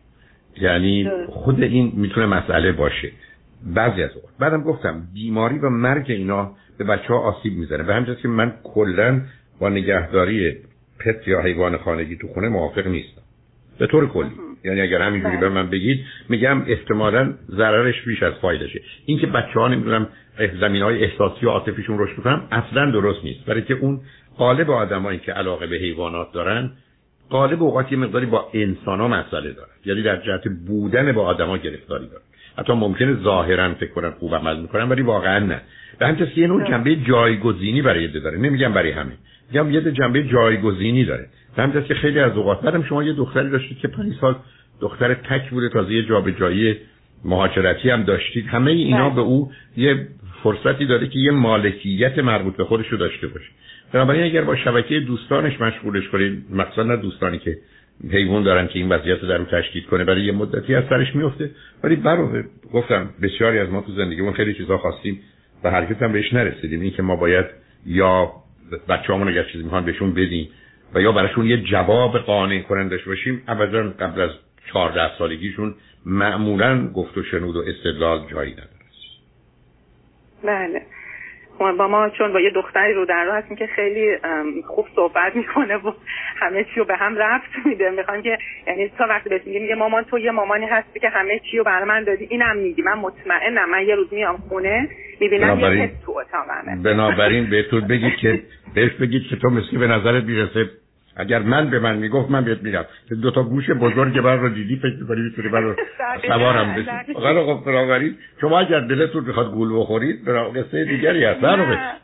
یعنی 0.61 1.11
خود 1.29 1.63
این 1.63 1.93
می‌تونه 1.97 2.27
مسئله 2.27 2.73
باشه. 2.73 3.13
بعضی 3.75 4.03
از 4.03 4.11
اوقات. 4.17 4.31
بعدم 4.39 4.63
گفتم 4.63 5.03
بیماری 5.15 5.59
و 5.59 5.69
مرگ 5.69 6.07
اینا 6.09 6.53
به 6.79 6.85
بچه 6.85 7.09
ها 7.09 7.19
آسیب 7.19 7.53
می‌زنه. 7.53 7.83
به 7.83 7.95
همجاست 7.95 8.21
که 8.21 8.29
من 8.29 8.53
کلا 8.65 9.21
با 9.61 9.69
نگهداری 9.69 10.57
پت 10.99 11.29
یا 11.29 11.41
حیوان 11.41 11.77
خانگی 11.77 12.17
تو 12.17 12.29
خونه 12.29 12.49
موافق 12.49 12.87
نیستم. 12.87 13.23
به 13.79 13.87
طور 13.87 14.09
کلی. 14.09 14.31
یعنی 14.65 14.81
اگر 14.81 15.03
همینجوری 15.03 15.37
به 15.37 15.49
من 15.49 15.71
بگید 15.71 16.05
میگم 16.29 16.63
احتمالا 16.67 17.35
ضررش 17.51 18.03
بیش 18.03 18.23
از 18.23 18.33
فایدشه 18.43 18.81
اینکه 19.07 19.27
بچه 19.27 19.61
ها 19.61 19.69
نمی‌دونم 19.69 20.09
زمین 20.61 20.83
های 20.83 21.05
احساسی 21.05 21.47
و 21.47 21.49
عاطفیشون 21.49 21.99
رشد 21.99 22.23
کنم 22.23 22.49
اصلا 22.51 22.91
درست 22.91 23.25
نیست. 23.25 23.45
برای 23.45 23.63
که 23.63 23.75
اون 23.75 24.01
قالب 24.37 24.71
آدمایی 24.71 25.19
که 25.19 25.33
علاقه 25.33 25.67
به 25.67 25.77
حیوانات 25.77 26.33
دارن 26.33 26.71
قالب 27.31 27.63
اوقات 27.63 27.93
یه 27.93 27.99
مقداری 27.99 28.27
با 28.27 28.49
انسان 28.55 29.01
ها 29.01 29.09
مسئله 29.09 29.53
دارن 29.53 29.71
یعنی 29.85 30.03
در 30.03 30.17
جهت 30.17 30.49
بودن 30.67 31.13
با 31.13 31.27
آدما 31.27 31.59
گرفتاری 31.59 32.07
دارن 32.07 32.23
حتی 32.59 32.73
ممکنه 32.73 33.23
ظاهرا 33.23 33.75
فکر 33.75 33.91
کنن 33.91 34.11
خوب 34.11 34.35
عمل 34.35 34.61
می‌کنن 34.61 34.89
ولی 34.89 35.03
واقعا 35.03 35.39
نه. 35.39 35.61
به 35.99 36.07
همین 36.07 36.29
یه 36.37 36.47
نوع 36.47 36.69
جنبه 36.69 36.97
جایگزینی 36.97 37.83
برای 37.83 38.03
یه 38.03 38.09
داره. 38.09 38.39
نمیگم 38.39 38.73
برای 38.73 38.91
همه. 38.91 39.13
میگم 39.53 39.71
یه 39.71 39.93
جنبه 39.93 40.23
جایگزینی 40.23 41.05
داره. 41.05 41.27
به 41.57 41.63
همین 41.63 41.85
که 41.85 41.95
خیلی 41.95 42.21
از 42.21 42.37
اوقات 42.37 42.61
بعدم 42.61 42.83
شما 42.83 43.03
یه 43.03 43.13
دختری 43.13 43.51
داشتید 43.51 43.79
که 43.79 43.89
5 43.89 44.15
سال 44.21 44.37
دختر 44.81 45.15
تک 45.15 45.51
بوده 45.51 45.69
تازه 45.69 45.93
یه 45.93 46.03
جابجایی 46.03 46.77
مهاجرتی 47.25 47.91
هم 47.91 48.03
داشتید. 48.03 48.47
همه 48.47 48.71
اینا 48.71 49.09
بله. 49.09 49.15
به 49.15 49.21
او 49.21 49.51
یه 49.77 50.09
فرصتی 50.43 50.87
داره 50.87 51.09
که 51.09 51.19
یه 51.19 51.31
مالکیت 51.31 52.19
مربوط 52.19 52.57
به 52.57 52.65
خودش 52.65 52.87
رو 52.87 52.99
داشته 52.99 53.27
باشه. 53.27 53.49
بنابراین 53.95 54.25
اگر 54.25 54.45
با 54.45 54.57
شبکه 54.57 55.01
دوستانش 55.01 55.61
مشغولش 55.61 56.09
کنید 56.09 56.45
مثلا 56.51 56.85
نه 56.85 56.97
دوستانی 56.97 57.39
که 57.39 57.59
حیوان 58.11 58.43
دارن 58.43 58.67
که 58.67 58.79
این 58.79 58.89
وضعیت 58.89 59.19
رو 59.19 59.29
در 59.29 59.37
رو 59.37 59.45
تشدید 59.45 59.87
کنه 59.87 60.05
برای 60.05 60.25
یه 60.25 60.33
مدتی 60.33 60.75
از 60.75 60.85
سرش 60.89 61.17
میفته 61.17 61.51
ولی 61.85 61.97
برای 61.97 62.43
گفتم 62.73 63.11
بسیاری 63.23 63.59
از 63.59 63.69
ما 63.69 63.81
تو 63.81 63.93
زندگیمون 63.93 64.33
خیلی 64.33 64.55
چیزا 64.55 64.79
خواستیم 64.79 65.21
و 65.65 65.71
هرگز 65.71 65.97
هم 66.03 66.13
بهش 66.13 66.33
نرسیدیم. 66.33 66.81
این 66.81 66.91
که 66.91 67.03
ما 67.03 67.17
باید 67.17 67.47
یا 67.87 68.33
بچه‌هامون 68.89 69.29
اگر 69.29 69.43
چیزی 69.43 69.65
می‌خوان 69.65 69.85
بهشون 69.85 70.15
بدیم 70.15 70.49
و 70.95 71.01
یا 71.01 71.13
براشون 71.13 71.47
یه 71.47 71.63
جواب 71.63 72.19
قانع 72.19 72.63
کنندش 72.63 73.05
باشیم 73.05 73.43
ابدا 73.49 73.91
قبل 74.01 74.21
از 74.21 74.31
14 74.73 75.19
سالگیشون 75.19 75.75
معمولا 76.07 76.89
گفت 76.89 77.19
و 77.19 77.23
شنود 77.23 77.57
و 77.57 77.65
استدلال 77.67 78.27
جایی 78.31 78.53
نداره. 78.53 78.69
بله. 80.43 80.83
با 81.59 81.89
ما 81.89 82.11
چون 82.11 82.33
با 82.33 82.41
یه 82.41 82.51
دختری 82.51 82.93
رو 82.93 83.07
در 83.07 83.25
راه 83.25 83.37
هستیم 83.37 83.57
که 83.57 83.67
خیلی 83.67 84.19
خوب 84.67 84.87
صحبت 84.95 85.37
می‌کنه 85.37 85.77
و 85.77 85.93
همه 86.37 86.65
چی 86.65 86.81
رو 86.81 86.85
به 86.85 86.97
هم 86.97 87.17
رفت 87.17 87.51
میده. 87.65 87.91
می‌خوام 87.91 88.23
که 88.23 88.39
یعنی 88.67 88.89
تا 88.99 89.07
وقتی 89.09 89.29
بهش 89.29 89.41
میگه 89.47 89.61
میگه 89.61 89.75
مامان 89.75 90.05
تو 90.05 90.19
یه 90.19 90.31
مامانی 90.31 90.67
هستی 90.67 91.01
که 91.01 91.09
همه 91.09 91.41
چی 91.51 91.59
رو 91.59 91.65
برای 91.65 91.89
من 91.89 92.05
دادی 92.05 92.27
اینم 92.31 92.57
میگی. 92.57 92.83
من 92.83 92.99
مطمئنم. 92.99 93.71
من 93.71 93.87
یه 93.87 93.95
روز 93.95 94.13
میام 94.13 94.37
خونه 94.37 94.89
می‌بینم 95.21 95.61
یه 95.61 95.91
تو 96.07 96.13
اتاقمه. 96.13 96.83
بنابراین 96.83 97.51
بهتون 97.51 97.89
بگید 97.89 98.17
که 98.17 98.43
بهش 98.75 98.93
بگید 98.93 99.23
که 99.31 99.37
تو 99.37 99.51
مثل 99.51 99.79
به 99.79 99.87
نظرت 99.87 100.25
می‌رسه 100.25 100.71
اگر 101.17 101.39
من 101.39 101.71
به 101.71 101.79
من 101.79 101.97
می‌گفت 101.97 102.31
من 102.31 102.45
بهت 102.45 102.63
میگم. 102.63 102.85
که 103.09 103.15
دو 103.15 103.31
تا 103.31 103.43
گوش 103.43 103.71
بزرگ 103.71 104.21
بر 104.21 104.37
رو 104.37 104.49
دیدی 104.49 104.77
فکر 104.77 104.97
می‌کنی 105.01 105.21
می‌تونی 105.21 105.49
بر 105.49 105.75
سوارم 106.29 106.75
بشی. 106.75 107.15
فقط 107.15 107.37
خب 107.37 107.63
بنابراین 107.67 108.17
شما 108.41 108.61
اگر 108.61 108.81
دلتون 108.81 109.25
بخواد 109.25 109.51
گول 109.53 109.81
بخورید 109.81 110.25
برای 110.25 110.63
قصه 110.63 110.85
دیگری 110.85 111.25
هست. 111.25 111.41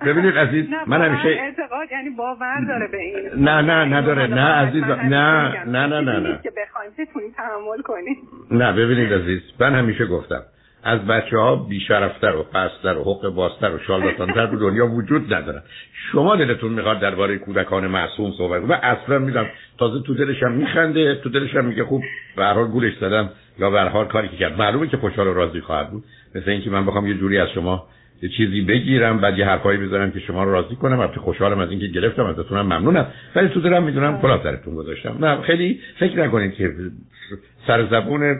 ببینید 0.07 0.39
عزیز 0.39 0.67
من 0.87 1.03
همیشه 1.03 1.29
اعتقاد 1.29 1.93
یعنی 1.93 2.11
باور 2.11 2.65
داره 2.69 2.89
به 2.93 2.99
این. 2.99 3.45
نه 3.45 3.61
نه 3.61 3.97
نداره. 3.97 4.27
نه 4.27 4.41
عزیز 4.41 4.85
نه 4.85 5.65
نه 5.67 5.87
نه 5.87 6.01
نه 6.01 6.21
نه. 6.21 6.41
که 6.43 6.51
بخواید 6.57 6.93
تحمل 7.37 7.83
کنید 7.85 8.19
نه 8.51 8.73
ببینید 8.73 9.13
عزیز 9.13 9.41
من 9.61 9.75
همیشه 9.75 10.07
گفتم 10.07 10.43
از 10.85 11.07
بچه 11.07 11.39
ها 11.39 11.57
بیشرفتر 11.57 12.37
و 12.37 12.43
پستر 12.43 12.99
و 12.99 13.03
حق 13.03 13.29
بازتر 13.29 13.71
و 13.71 13.79
شالاتانتر 13.79 14.47
تو 14.47 14.57
دنیا 14.57 14.87
وجود 14.87 15.35
ندارن 15.35 15.63
شما 16.13 16.37
دلتون 16.37 16.73
می‌خواد 16.73 17.01
درباره 17.01 17.39
کودکان 17.39 17.87
معصوم 17.87 18.33
صحبت 18.39 18.63
و 18.69 18.73
اصلا 18.73 19.19
میدم 19.19 19.47
تازه 19.79 20.03
تو 20.07 20.15
دلشم 20.15 20.53
میخنده 20.53 21.15
تو 21.15 21.29
دلشم 21.29 21.65
میگه 21.65 21.85
خوب 21.85 22.03
به 22.37 22.45
هر 22.45 22.53
حال 22.53 22.67
گولش 22.69 22.93
زدم 23.01 23.31
یا 23.59 23.71
به 23.71 23.81
حال 23.81 24.07
کاری 24.07 24.29
که 24.29 24.37
کرد. 24.37 24.59
معلومه 24.59 24.87
که 24.87 24.97
خوشحال 24.97 25.27
و 25.27 25.35
راضی 25.35 25.61
خواهد 25.61 25.91
بود. 25.91 26.05
مثل 26.35 26.51
اینکه 26.51 26.71
من 26.71 26.87
بخوام 26.87 27.07
یه 27.07 27.15
جوری 27.15 27.39
از 27.39 27.49
شما 27.55 27.87
یه 28.23 28.29
چیزی 28.29 28.61
بگیرم 28.61 29.19
بعد 29.19 29.39
یه 29.39 29.47
حرفایی 29.47 29.79
بزنم 29.79 30.11
که 30.11 30.21
شما 30.21 30.45
رو 30.45 30.53
راضی 30.53 30.77
کنم. 30.77 31.01
البته 31.01 31.21
خوشحالم 31.21 31.59
از 31.59 31.71
اینکه 31.71 31.87
گرفتم 31.87 32.25
ازتونم 32.25 32.67
ممنونم. 32.67 33.07
ولی 33.37 33.49
تو 33.49 33.61
دلم 33.61 33.83
می‌دونم 33.83 34.21
کلا 34.21 34.43
سرتون 34.43 34.75
گذاشتم. 34.75 35.17
نه 35.21 35.43
خیلی 35.43 35.81
فکر 35.99 36.25
نکنید 36.27 36.55
که 36.55 36.73
سر 37.67 37.87
زبون 37.87 38.37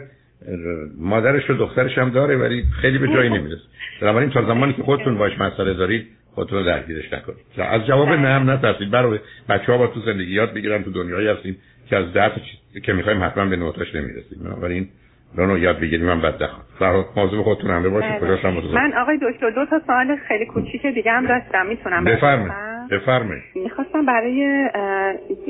مادرش 0.97 1.49
و 1.49 1.53
دخترش 1.53 1.97
هم 1.97 2.09
داره 2.09 2.37
ولی 2.37 2.63
خیلی 2.81 2.97
به 2.97 3.07
جایی 3.07 3.29
نمی‌رسه. 3.29 3.61
بنابراین 4.01 4.29
تا 4.29 4.41
زمانی 4.41 4.73
که 4.73 4.83
خودتون 4.83 5.17
باش 5.17 5.39
مسئله 5.39 5.73
دارید 5.73 6.07
خودتون 6.35 6.57
رو 6.57 6.65
درگیرش 6.65 7.13
نکنید. 7.13 7.37
از 7.57 7.85
جواب 7.85 8.09
نه 8.09 8.27
هم 8.27 8.49
نترسید. 8.49 8.91
برای 8.91 9.19
بچه 9.49 9.71
ها 9.71 9.77
با 9.77 9.87
تو 9.87 9.99
زندگی 9.99 10.33
یاد 10.33 10.53
بگیرن 10.53 10.83
تو 10.83 10.91
دنیایی 10.91 11.27
هستیم 11.27 11.57
که 11.89 11.97
از 11.97 12.13
ده 12.13 12.31
چیز 12.35 12.83
که 12.83 12.93
می‌خوایم 12.93 13.23
حتما 13.23 13.45
به 13.45 13.55
نوتاش 13.55 13.95
نمی‌رسیم. 13.95 14.43
بنابراین 14.43 14.87
رو 15.35 15.57
یاد 15.57 15.79
بگیریم 15.79 16.05
من 16.05 16.21
بد 16.21 16.37
در 16.37 16.91
موضوع 17.15 17.43
خودتون 17.43 17.71
هم 17.71 17.89
باشید 17.89 18.11
بله. 18.11 18.19
کجاش 18.19 18.45
هم 18.45 18.53
من 18.73 18.93
آقای 18.93 19.19
دکتر 19.21 19.49
دو 19.49 19.65
تا 19.65 19.81
سوال 19.87 20.17
خیلی 20.27 20.45
کوچیک 20.45 20.85
دیگه 20.85 21.11
هم 21.11 21.27
داشتم. 21.27 21.65
می‌تونم 21.65 22.03
بفرمایید. 22.03 22.70
بفرمایید. 22.91 23.43
می‌خواستم 23.55 24.05
برای 24.05 24.69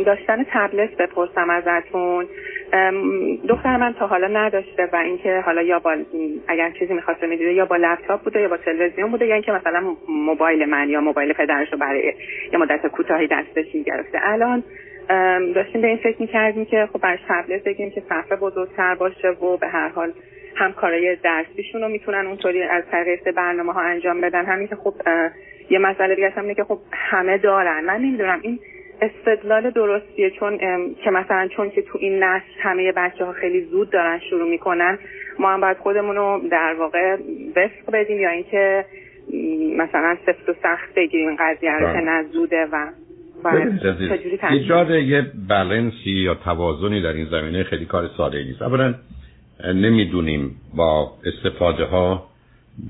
داشتن 0.05 0.45
تبلت 0.51 0.98
بپرسم 0.98 1.50
ازتون. 1.50 2.25
دختر 3.50 3.77
من 3.77 3.93
تا 3.93 4.07
حالا 4.07 4.27
نداشته 4.27 4.89
و 4.93 4.95
اینکه 4.95 5.41
حالا 5.45 5.62
یا 5.62 5.79
با 5.79 5.98
اگر 6.48 6.71
چیزی 6.79 6.93
می‌خواسته 6.93 7.27
می‌دیده 7.27 7.53
یا 7.53 7.65
با 7.65 7.75
لپتاپ 7.75 8.24
بوده 8.24 8.41
یا 8.41 8.48
با 8.48 8.57
تلویزیون 8.57 9.12
بوده 9.12 9.25
یا 9.25 9.33
اینکه 9.33 9.51
مثلا 9.51 9.95
موبایل 10.10 10.65
من 10.65 10.89
یا 10.89 11.01
موبایل 11.01 11.33
پدرش 11.33 11.71
رو 11.71 11.77
برای 11.77 12.13
یه 12.53 12.60
مدت 12.60 12.88
کوتاهی 12.88 13.27
دستش 13.27 13.75
می‌گرفته. 13.75 14.19
الان 14.21 14.63
داشتیم 15.55 15.81
به 15.81 15.88
این 15.88 15.98
فکر 15.98 16.21
می‌کردیم 16.21 16.65
که 16.65 16.89
خب 16.93 17.00
برش 17.00 17.19
تبلت 17.29 17.63
بگیم 17.63 17.91
که 17.91 18.01
صفحه 18.10 18.38
بزرگتر 18.38 18.95
باشه 18.95 19.29
و 19.29 19.57
به 19.57 19.67
هر 19.67 19.89
حال 19.89 20.13
هم 20.55 20.74
کارای 20.74 21.15
درسیشون 21.15 21.81
رو 21.81 21.89
می‌تونن 21.89 22.27
اونطوری 22.27 22.63
از 22.63 22.83
طریق 22.91 23.31
برنامه 23.31 23.74
ها 23.74 23.81
انجام 23.81 24.21
بدن. 24.21 24.45
همین 24.45 24.67
که 24.67 24.75
خب 24.75 24.93
یه 25.71 25.79
مسئله 25.79 26.15
دیگه 26.15 26.29
هم 26.29 26.53
که 26.53 26.63
خب 26.63 26.79
همه 26.91 27.37
دارن. 27.37 27.85
من 27.85 27.97
نمی‌دونم 27.97 28.39
این 28.41 28.59
استدلال 29.01 29.69
درستیه 29.69 30.29
چون 30.29 30.57
که 31.03 31.11
مثلا 31.11 31.47
چون 31.47 31.69
که 31.69 31.81
تو 31.81 31.97
این 32.01 32.23
نسل 32.23 32.59
همه 32.59 32.91
بچه 32.91 33.25
ها 33.25 33.31
خیلی 33.31 33.61
زود 33.61 33.89
دارن 33.89 34.19
شروع 34.29 34.49
می‌کنن 34.49 34.99
ما 35.39 35.53
هم 35.53 35.61
باید 35.61 35.77
خودمون 35.77 36.15
رو 36.15 36.41
در 36.51 36.75
واقع 36.79 37.17
وفق 37.55 37.91
بدیم 37.93 38.19
یا 38.19 38.29
اینکه 38.29 38.85
مثلا 39.77 40.17
سفت 40.25 40.49
و 40.49 40.53
سخت 40.63 40.95
بگیریم 40.95 41.27
این 41.27 41.37
قضیه 41.39 41.71
رو 41.71 41.93
که 41.93 42.01
بله. 42.01 42.01
نزوده 42.01 42.67
و 42.71 42.87
ایجاد 44.49 44.89
یه 44.89 45.25
بلنسی 45.49 46.11
یا 46.11 46.35
توازنی 46.35 47.01
در 47.01 47.13
این 47.13 47.25
زمینه 47.25 47.63
خیلی 47.63 47.85
کار 47.85 48.09
ساده 48.17 48.43
نیست. 48.43 48.61
اولا 48.61 48.93
نمی‌دونیم 49.75 50.55
با 50.77 51.11
استفاده 51.25 51.85
ها 51.85 52.30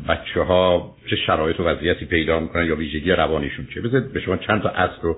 بچه 0.09 0.41
ها 0.41 0.95
چه 1.09 1.15
شرایط 1.15 1.59
و 1.59 1.63
وضعیتی 1.63 2.05
پیدا 2.05 2.39
می‌کنن 2.39 2.65
یا 2.65 2.75
ویژگی 2.75 3.11
روانیشون 3.11 3.67
چه 3.73 3.81
بذارید 3.81 4.13
به 4.13 4.19
شما 4.19 4.37
چند 4.37 4.61
تا 4.61 4.69
اصل 4.69 5.01
رو 5.01 5.17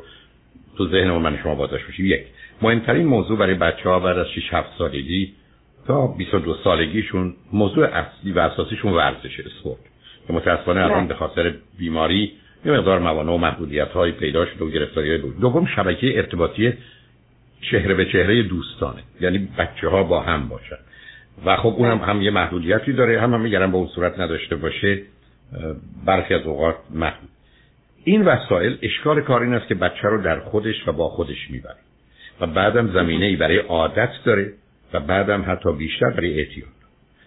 تو 0.78 0.88
ذهن 0.88 1.12
من 1.12 1.40
شما 1.44 1.56
بازش 1.56 2.00
یک 2.00 2.26
مهمترین 2.62 3.08
موضوع 3.08 3.38
برای 3.38 3.54
بچه 3.54 3.90
ها 3.90 4.00
بعد 4.00 4.18
از 4.18 4.28
6 4.36 4.54
7 4.54 4.70
سالگی 4.78 5.34
تا 5.88 6.08
22 6.08 6.56
سالگیشون 6.64 7.34
موضوع 7.54 7.86
اصلی 7.86 8.32
و 8.32 8.40
اساسیشون 8.40 8.94
ورزش 8.94 9.40
اسپورت 9.40 9.80
که 10.28 10.34
متاسفانه 10.34 10.82
الان 10.82 11.00
بله. 11.00 11.08
به 11.08 11.14
خاطر 11.14 11.54
بیماری 11.78 12.32
یه 12.66 12.72
مقدار 12.72 13.00
موانع 13.00 13.32
و 13.32 13.38
محدودیت 13.38 13.88
های 13.88 14.12
پیدا 14.12 14.46
شده 14.46 14.66
و 14.66 14.70
گرفتاری 14.70 15.10
های 15.10 15.18
بود. 15.18 15.40
دوم 15.40 15.66
شبکه 15.76 16.18
ارتباطی 16.18 16.74
چهره 17.72 17.94
به 17.94 18.06
چهره 18.06 18.44
دوستانه. 18.44 19.04
یعنی 19.22 19.48
بچه 19.58 19.90
ها 19.90 20.04
با 20.04 20.22
هم 20.22 20.50
باشن. 20.50 20.78
و 21.46 21.56
خب 21.58 21.76
اونم 21.78 21.98
هم 21.98 22.22
یه 22.22 22.32
محدودیتی 22.32 22.94
داره 22.94 23.22
هم 23.22 23.34
هم 23.34 23.42
میگرم 23.42 23.72
به 23.72 23.78
اون 23.78 23.88
صورت 23.88 24.20
نداشته 24.20 24.56
باشه 24.56 25.02
برخی 26.06 26.34
از 26.34 26.42
اوقات 26.42 26.76
محدود. 26.94 27.30
این 28.04 28.22
وسایل 28.22 28.78
اشکال 28.82 29.22
کار 29.22 29.42
این 29.42 29.54
است 29.54 29.68
که 29.68 29.76
بچه 29.76 30.08
رو 30.08 30.22
در 30.22 30.40
خودش 30.40 30.88
و 30.88 30.92
با 30.92 31.10
خودش 31.10 31.50
می‌بره. 31.50 31.76
و 32.42 32.48
بعدم 32.48 32.94
زمینه 32.94 33.26
ای 33.26 33.36
برای 33.36 33.58
عادت 33.58 34.10
داره 34.26 34.54
و 34.94 35.00
بعدم 35.00 35.44
حتی 35.48 35.74
بیشتر 35.74 36.10
برای 36.10 36.40
اعتیاد. 36.40 36.70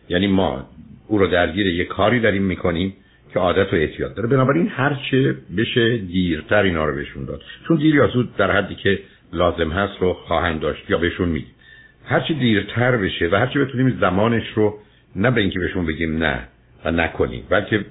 یعنی 0.08 0.26
ما 0.26 0.66
او 1.08 1.18
رو 1.18 1.26
درگیر 1.26 1.66
یه 1.66 1.84
کاری 1.84 2.20
داریم 2.20 2.42
می‌کنیم 2.42 2.94
که 3.34 3.40
عادت 3.40 3.72
و 3.72 3.76
اعتیاد 3.76 4.14
داره. 4.14 4.28
بنابراین 4.28 4.68
هرچه 4.68 5.36
بشه 5.56 5.96
دیرتر 5.96 6.62
اینا 6.62 6.84
رو 6.84 6.94
بهشون 6.94 7.24
داد. 7.24 7.42
چون 7.68 7.76
دیر 7.76 7.94
یا 7.94 8.06
زود 8.06 8.36
در 8.36 8.50
حدی 8.50 8.74
که 8.74 8.98
لازم 9.32 9.70
هست 9.70 9.94
رو 10.00 10.12
خواهند 10.12 10.60
داشت 10.60 10.90
یا 10.90 10.98
بهشون 10.98 11.28
میدیم. 11.28 11.50
هرچی 12.06 12.34
دیرتر 12.34 12.96
بشه 12.96 13.28
و 13.32 13.36
هرچی 13.36 13.58
بتونیم 13.58 13.98
زمانش 14.00 14.48
رو 14.54 14.78
نه 15.16 15.30
به 15.30 15.40
اینکه 15.40 15.58
بهشون 15.58 15.86
بگیم 15.86 16.16
نه 16.16 16.48
و 16.84 16.90
نکنیم 16.90 17.44
بلکه 17.50 17.84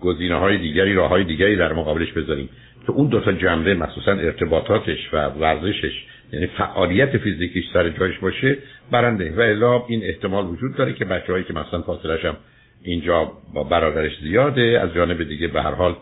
گزینه 0.00 0.34
های 0.34 0.58
دیگری 0.58 0.94
راه 0.94 1.10
های 1.10 1.24
دیگری 1.24 1.56
در 1.56 1.72
مقابلش 1.72 2.12
بذاریم. 2.12 2.48
که 2.86 2.92
اون 2.92 3.08
دوتا 3.08 3.32
جنبه 3.32 3.74
مخصوصا 3.74 4.12
ارتباطاتش 4.12 4.98
و 5.12 5.28
ورزشش 5.28 6.04
یعنی 6.32 6.46
فعالیت 6.46 7.18
فیزیکیش 7.18 7.64
سر 7.72 7.90
جایش 7.90 8.18
باشه 8.18 8.58
برنده. 8.90 9.34
و 9.36 9.40
الا 9.40 9.82
این 9.88 10.04
احتمال 10.04 10.46
وجود 10.46 10.76
داره 10.76 10.92
که 10.92 11.04
بچه‌هایی 11.04 11.44
که 11.44 11.52
مثلا 11.52 11.82
فاصلش 11.82 12.24
هم 12.24 12.36
اینجا 12.82 13.32
با 13.54 13.64
برادرش 13.64 14.12
زیاده 14.22 14.80
از 14.82 14.94
جانب 14.94 15.22
دیگه 15.22 15.48
به 15.48 15.62
هر 15.62 15.74
حال 15.74 15.96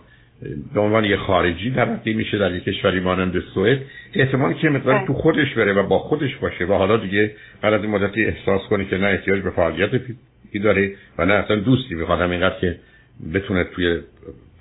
به 0.74 0.80
عنوان 0.80 1.04
یه 1.04 1.16
خارجی 1.16 1.70
تلقی 1.70 2.12
میشه 2.12 2.38
در 2.38 2.54
یک 2.54 2.64
کشوری 2.64 3.00
مانند 3.00 3.40
سوئد 3.54 3.78
احتمال 4.14 4.52
که 4.52 4.68
مقدار 4.68 4.94
بله. 4.94 5.06
تو 5.06 5.12
خودش 5.12 5.54
بره 5.54 5.72
و 5.72 5.82
با 5.82 5.98
خودش 5.98 6.36
باشه 6.36 6.64
و 6.64 6.72
حالا 6.72 6.96
دیگه 6.96 7.34
بعد 7.62 7.72
از 7.72 7.80
این 7.80 7.90
مدتی 7.90 8.24
احساس 8.24 8.62
کنه 8.70 8.84
که 8.84 8.98
نه 8.98 9.06
احتیاج 9.06 9.42
به 9.42 9.50
فعالیت 9.50 9.90
فیزیکی 9.90 10.58
داره 10.58 10.92
و 11.18 11.24
نه 11.24 11.34
اصلا 11.34 11.56
دوستی 11.56 11.94
می‌خواد 11.94 12.20
همینقدر 12.20 12.58
که 12.60 12.78
بتونه 13.34 13.64
توی 13.64 14.00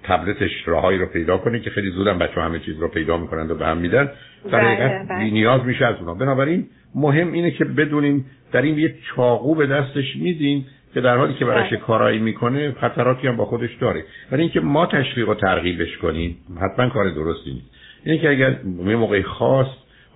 تبلتش 0.04 0.52
راههایی 0.66 0.98
رو 1.00 1.06
پیدا 1.06 1.38
کنه 1.38 1.60
که 1.60 1.70
خیلی 1.70 1.90
زودم 1.90 2.20
بچه 2.20 2.42
همه 2.42 2.60
چیز 2.60 2.78
رو 2.80 2.88
پیدا 2.88 3.18
می‌کنند 3.18 3.52
و 3.52 3.56
به 3.56 3.66
هم 3.66 3.78
میدن 3.78 4.10
در 4.52 4.62
بله، 4.64 5.06
بله. 5.10 5.30
نیاز 5.32 5.62
میشه 5.66 5.86
از 5.86 5.96
اونا 6.00 6.14
بنابراین 6.14 6.68
مهم 6.96 7.32
اینه 7.32 7.52
که 7.52 7.66
بدونیم 7.66 8.26
در 8.52 8.62
این 8.62 8.80
یه 8.80 8.96
چاقو 9.16 9.56
به 9.56 9.68
دستش 9.68 10.16
میدیم 10.16 10.66
که 10.94 11.02
در 11.02 11.18
حالی 11.18 11.34
که 11.34 11.46
برایش 11.46 11.70
بله. 11.70 11.80
کارایی 11.80 12.20
می‌کنه 12.20 12.72
خطراتی 12.72 13.28
هم 13.28 13.38
با 13.38 13.46
خودش 13.46 13.76
داره 13.82 14.06
ولی 14.32 14.42
اینکه 14.42 14.60
ما 14.60 14.86
تشویق 14.86 15.30
و 15.30 15.34
ترغیبش 15.34 15.98
کنیم 15.98 16.38
حتما 16.62 16.90
کار 16.90 17.10
درستی 17.10 17.54
نیست 17.54 17.70
اینه 18.06 18.18
که 18.18 18.30
اگر 18.30 18.60
یه 18.86 18.96
موقع 18.96 19.22
خاص 19.22 19.68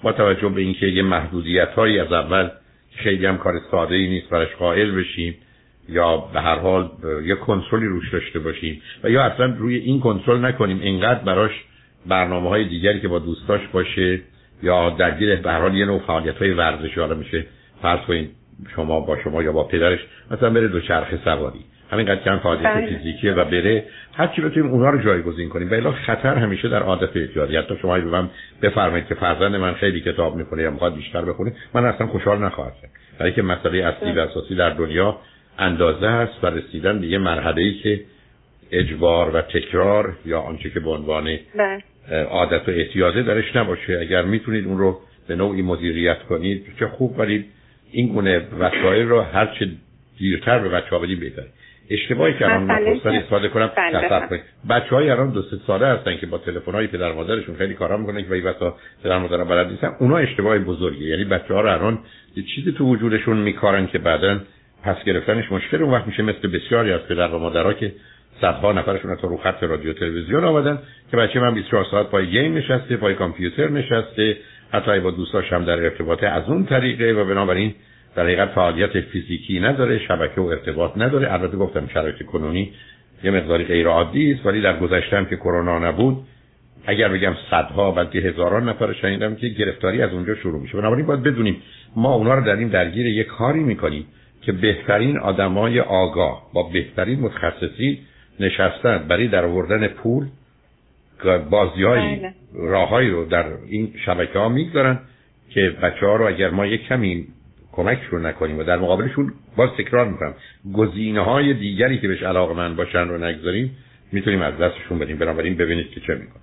با 0.03 0.11
توجه 0.11 0.49
به 0.49 0.61
اینکه 0.61 0.85
یه 0.85 1.03
محدودیت 1.03 1.69
هایی 1.69 1.99
از 1.99 2.11
اول 2.11 2.49
خیلی 2.95 3.25
هم 3.25 3.37
کار 3.37 3.53
ساده 3.71 3.95
ای 3.95 4.07
نیست 4.07 4.29
براش 4.29 4.55
قائل 4.55 4.91
بشیم 4.91 5.35
یا 5.89 6.17
به 6.17 6.41
هر 6.41 6.59
حال 6.59 6.91
یه 7.25 7.35
کنترلی 7.35 7.85
روش 7.85 8.09
داشته 8.13 8.39
باشیم 8.39 8.81
و 9.03 9.09
یا 9.09 9.23
اصلا 9.23 9.55
روی 9.57 9.75
این 9.75 9.99
کنترل 9.99 10.45
نکنیم 10.45 10.79
اینقدر 10.79 11.23
براش 11.23 11.51
برنامه 12.05 12.49
های 12.49 12.65
دیگری 12.65 12.99
که 12.99 13.07
با 13.07 13.19
دوستاش 13.19 13.61
باشه 13.73 14.21
یا 14.63 14.89
درگیر 14.89 15.35
به 15.35 15.51
هر 15.51 15.59
حال 15.61 15.75
یه 15.75 15.85
نوع 15.85 15.99
فعالیت 15.99 16.37
های 16.37 16.51
ورزشی 16.51 16.99
حالا 16.99 17.15
میشه 17.15 17.45
فرض 17.81 17.99
کنید 17.99 18.36
شما 18.75 18.99
با 18.99 19.17
شما 19.23 19.43
یا 19.43 19.51
با 19.51 19.63
پدرش 19.63 19.99
مثلا 20.31 20.49
بره 20.49 20.67
دو 20.67 20.79
چرخ 20.79 21.07
سواری. 21.23 21.59
همینقدر 21.91 22.21
کم 22.21 22.37
فعالیت 22.37 22.63
بله. 22.63 22.87
فیزیکیه 22.87 23.33
و 23.33 23.45
بره. 23.45 23.83
هر 24.13 24.27
چی 24.27 24.41
بتونیم 24.41 24.71
اونها 24.71 24.89
رو 24.89 25.03
جایگزین 25.03 25.49
کنیم. 25.49 25.85
و 25.85 25.91
خطر 25.91 26.35
همیشه 26.35 26.69
در 26.69 26.83
عادت 26.83 27.17
اعتیادی 27.17 27.57
حتی 27.57 27.77
شما 27.81 27.99
به 27.99 28.05
من 28.05 28.29
بفرمایید 28.61 29.07
که 29.07 29.15
فرزند 29.15 29.55
من 29.55 29.73
خیلی 29.73 30.01
کتاب 30.01 30.35
می‌خونه 30.35 30.63
یا 30.63 30.71
می‌خواد 30.71 30.95
بیشتر 30.95 31.21
بخونه 31.21 31.53
من 31.73 31.85
اصلا 31.85 32.07
خوشحال 32.07 32.43
نخواهد 32.43 32.73
شد. 32.81 32.87
برای 33.19 33.31
که 33.31 33.41
مسئله 33.41 33.85
اصلی 33.85 34.11
و 34.11 34.19
اساسی 34.19 34.55
در 34.55 34.69
دنیا 34.69 35.17
اندازه 35.59 36.07
هست 36.07 36.43
و 36.43 36.47
رسیدن 36.47 36.99
به 37.01 37.07
یه 37.07 37.17
مرحله 37.17 37.61
ای 37.61 37.73
که 37.73 38.01
اجبار 38.71 39.35
و 39.35 39.41
تکرار 39.41 40.15
یا 40.25 40.39
آنچه 40.39 40.69
که 40.69 40.79
به 40.79 40.89
عنوان 40.89 41.23
بله. 41.57 42.23
عادت 42.23 42.69
و 42.69 42.71
احتیاطه 42.71 43.23
درش 43.23 43.55
نباشه. 43.55 43.97
اگر 44.01 44.21
می‌تونید 44.21 44.67
اون 44.67 44.77
رو 44.77 44.99
به 45.27 45.35
نوعی 45.35 45.61
مدیریت 45.61 46.19
کنید 46.19 46.65
چه 46.79 46.87
خوب 46.87 47.19
ولی 47.19 47.45
این 47.91 48.07
گونه 48.07 48.41
وسایل 48.59 49.07
رو 49.07 49.21
هر 49.21 49.55
چه 49.59 49.69
دیرتر 50.17 50.59
به 50.59 50.69
بچه 50.69 50.89
ها 50.89 50.99
بدید 50.99 51.19
بهتره. 51.19 51.47
اشتباهی 51.89 52.33
که 52.33 52.45
الان 52.45 52.63
من 52.63 52.85
فرصت 52.85 53.05
استفاده 53.05 53.47
کنم 53.47 53.71
بله. 53.77 54.41
بچه 54.69 54.95
های 54.95 55.09
الان 55.09 55.29
دو 55.29 55.41
سه 55.41 55.57
ساله 55.67 55.87
هستن 55.87 56.17
که 56.17 56.25
با 56.25 56.37
تلفن 56.37 56.71
های 56.71 56.87
پدر 56.87 57.11
مادرشون 57.11 57.55
خیلی 57.55 57.73
کارا 57.73 57.97
می‌کنن 57.97 58.21
که 58.21 58.29
وقتا 58.29 58.75
پدر 59.03 59.17
مادر 59.17 59.43
بلد 59.43 59.67
نیستن. 59.67 59.91
اونا 59.99 60.17
اشتباه 60.17 60.59
بزرگی 60.59 61.09
یعنی 61.09 61.23
بچه 61.23 61.53
ها 61.53 61.61
رو 61.61 61.69
الان 61.69 61.99
یه 62.35 62.43
چیزی 62.55 62.71
تو 62.71 62.85
وجودشون 62.85 63.37
میکارن 63.37 63.87
که 63.87 63.97
بعدا 63.99 64.39
پس 64.83 65.03
گرفتنش 65.05 65.51
مشکل. 65.51 65.83
اون 65.83 65.93
وقت 65.93 66.07
میشه 66.07 66.23
مثل 66.23 66.47
بسیاری 66.47 66.91
از 66.91 67.01
پدر 67.01 67.27
و 67.27 67.39
مادرها 67.39 67.73
که 67.73 67.93
صدها 68.41 68.71
نفرشون 68.71 69.15
تا 69.15 69.27
رو 69.27 69.37
خط 69.37 69.63
رادیو 69.63 69.93
تلویزیون 69.93 70.43
آمدن 70.43 70.79
که 71.11 71.17
بچه 71.17 71.39
من 71.39 71.53
24 71.53 71.85
ساعت 71.91 72.07
پای 72.07 72.27
گیم 72.27 72.57
نشسته 72.57 72.97
پای 72.97 73.15
کامپیوتر 73.15 73.69
نشسته. 73.69 74.37
حتی 74.71 74.99
با 74.99 75.11
دوستاش 75.11 75.53
هم 75.53 75.65
در 75.65 75.79
ارتباطه 75.83 76.27
از 76.27 76.43
اون 76.47 76.65
طریقه 76.65 77.11
و 77.11 77.25
بنابراین 77.25 77.73
در 78.15 78.23
حقیقت 78.23 78.49
فعالیت 78.49 79.01
فیزیکی 79.01 79.59
نداره 79.59 79.99
شبکه 79.99 80.41
و 80.41 80.43
ارتباط 80.43 80.91
نداره. 80.97 81.33
البته 81.33 81.57
گفتم 81.57 81.87
شرایط 81.93 82.23
کنونی 82.23 82.71
یه 83.23 83.31
مقداری 83.31 83.63
غیر 83.63 83.87
عادی 83.87 84.31
است 84.31 84.45
ولی 84.45 84.61
در 84.61 84.79
گذشته 84.79 85.25
که 85.29 85.35
کرونا 85.35 85.79
نبود 85.79 86.17
اگر 86.85 87.09
بگم 87.09 87.33
صدها 87.51 87.91
بلکه 87.91 88.19
هزاران 88.19 88.69
نفر 88.69 88.93
شنیدم 88.93 89.35
که 89.35 89.47
گرفتاری 89.47 90.01
از 90.01 90.13
اونجا 90.13 90.35
شروع 90.35 90.61
میشه. 90.61 90.77
بنابراین 90.77 91.05
باید 91.05 91.23
بدونیم 91.23 91.61
ما 91.95 92.13
اونا 92.13 92.33
رو 92.33 92.45
داریم 92.45 92.69
درگیر 92.69 93.05
یک 93.05 93.27
کاری 93.27 93.59
می‌کنیم 93.59 94.05
که 94.41 94.51
بهترین 94.51 95.17
آدمای 95.17 95.79
آگاه 95.79 96.49
با 96.53 96.63
بهترین 96.63 97.19
متخصصی 97.19 97.99
نشستن 98.39 98.97
برای 99.07 99.27
در 99.27 99.45
آوردن 99.45 99.87
پول 99.87 100.25
بازیایی 101.49 102.15
بله. 102.15 102.33
راههایی 102.53 103.09
رو 103.09 103.25
در 103.25 103.45
این 103.69 103.93
شبکه 104.05 104.39
ها 104.39 104.49
می‌گذارن 104.49 104.99
که 105.49 105.75
بچه 105.83 106.05
ها 106.05 106.15
رو 106.15 106.27
اگر 106.27 106.49
ما 106.49 106.65
یک 106.65 106.87
کمی 106.87 107.27
کمکشون 107.71 108.25
نکنیم 108.25 108.59
و 108.59 108.63
در 108.63 108.77
مقابلشون 108.77 109.33
باز 109.57 109.69
تکرار 109.77 110.07
می‌کنم. 110.07 110.33
گزینه 110.73 111.23
های 111.23 111.53
دیگری 111.53 111.99
که 111.99 112.07
بهش 112.07 112.23
علاقه 112.23 112.53
من 112.53 112.75
باشن 112.75 113.07
رو 113.07 113.17
نگذاریم 113.17 113.77
می‌تونیم 114.11 114.41
از 114.41 114.57
دستشون 114.57 114.99
بدیم 114.99 115.17
بنابراین 115.17 115.57
ببینید 115.57 115.89
که 115.89 115.99
چه 115.99 116.15
میکن 116.15 116.39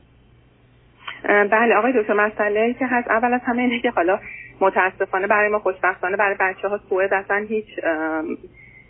بله 1.25 1.75
آقای 1.75 1.93
دکتر 1.97 2.15
مسئله 2.15 2.75
که 2.79 2.87
هست 2.87 3.09
اول 3.09 3.35
از 3.35 3.41
همه 3.45 3.63
اینه 3.63 3.81
که 3.81 3.91
حالا 3.91 4.19
متاسفانه 4.61 5.27
برای 5.27 5.49
ما 5.49 5.59
خوشبختانه 5.59 6.17
برای 6.17 6.37
بچه 6.41 6.69
ها 6.69 6.81
سوئد 6.89 7.15
اصلا 7.15 7.47
هیچ 7.49 7.67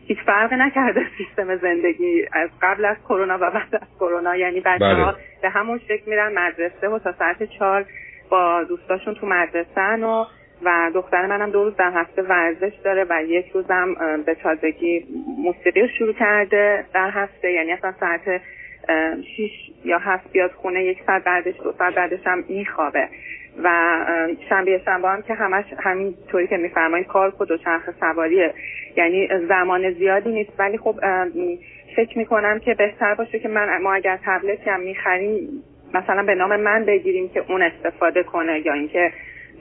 هیچ 0.06 0.18
فرق 0.26 0.52
نکرده 0.52 1.06
سیستم 1.18 1.56
زندگی 1.56 2.26
از 2.32 2.50
قبل 2.62 2.84
از 2.84 2.96
کرونا 3.08 3.34
و 3.34 3.50
بعد 3.50 3.75
از 3.75 3.88
کرونا. 4.00 4.37
یعنی 4.37 4.61
بچه 4.61 4.84
ها 4.84 5.12
بله. 5.12 5.14
به 5.42 5.49
همون 5.49 5.78
شکل 5.78 6.02
میرن 6.06 6.32
مدرسه 6.38 6.88
و 6.88 6.99
تا 6.99 7.12
ساعت 7.12 7.42
چهار 7.42 7.84
با 8.30 8.64
دوستاشون 8.64 9.14
تو 9.14 9.26
مدرسه 9.26 9.80
و 9.80 10.25
و 10.62 10.90
دختر 10.94 11.26
منم 11.26 11.50
دو 11.50 11.64
روز 11.64 11.76
در 11.76 11.90
هفته 11.90 12.23
ورزش 12.23 12.73
داره 12.84 13.06
و 13.11 13.23
یک 13.25 13.46
روزم 13.49 13.94
به 14.26 14.34
تازگی 14.34 15.06
موسیقی 15.38 15.80
رو 15.80 15.88
شروع 15.99 16.12
کرده 16.12 16.84
در 16.94 17.11
هفته. 17.11 17.52
یعنی 17.52 17.73
اصلا 17.73 17.94
ساعت 18.00 18.40
شیش 19.37 19.52
یا 19.84 19.99
هفت 19.99 20.32
بیاد 20.32 20.50
خونه 20.50 20.84
یک 20.84 20.99
ساعت 21.06 21.25
بعدش 21.25 21.54
دو 21.64 21.73
ساعت 21.78 21.94
بعدش 21.94 22.20
هم 22.26 22.44
میخوابه. 22.49 23.08
و 23.64 23.68
شنبه 24.49 24.80
شنبه 24.84 25.08
هم 25.08 25.23
که 25.23 25.34
همش 25.34 25.64
همین 25.78 26.14
طوری 26.30 26.46
که 26.46 26.56
میفرمایید 26.56 27.06
کار 27.06 27.32
و 27.40 27.44
دوچرخه 27.44 27.92
سواریه. 28.00 28.54
یعنی 28.96 29.28
زمان 29.49 29.92
زیادی 29.92 30.32
نیست. 30.32 30.52
ولی 30.58 30.78
خب 30.78 30.94
فکر 31.96 32.18
می‌کنم 32.18 32.58
که 32.58 32.75
بهتر 32.75 33.14
باشه 33.14 33.38
که 33.38 33.49
من 33.49 33.82
ما 33.82 33.94
اگر 33.94 34.18
تبلتی 34.25 34.70
هم 34.70 34.80
می‌خریم 34.80 35.49
مثلا 35.94 36.23
به 36.23 36.34
نام 36.34 36.61
من 36.61 36.84
بگیریم 36.84 37.28
که 37.28 37.44
اون 37.49 37.62
استفاده 37.62 38.23
کنه 38.23 38.62
یا 38.66 38.73
اینکه 38.73 39.12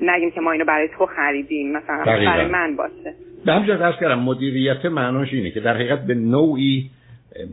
نگیم 0.01 0.31
که 0.31 0.41
ما 0.41 0.51
اینو 0.51 0.65
برای 0.65 0.87
تو 0.87 1.05
خریدیم 1.05 1.71
مثلا 1.71 2.03
دقیقاً. 2.05 2.31
برای 2.31 2.47
من 2.47 2.75
باشه. 2.75 3.13
به 3.45 3.53
همجا 3.53 3.77
دست 3.77 3.99
کردم 3.99 4.19
مدیریت 4.19 4.85
معناش 4.85 5.33
اینه 5.33 5.51
که 5.51 5.59
در 5.59 5.73
حقیقت 5.73 5.99
به 5.99 6.15
نوعی 6.15 6.89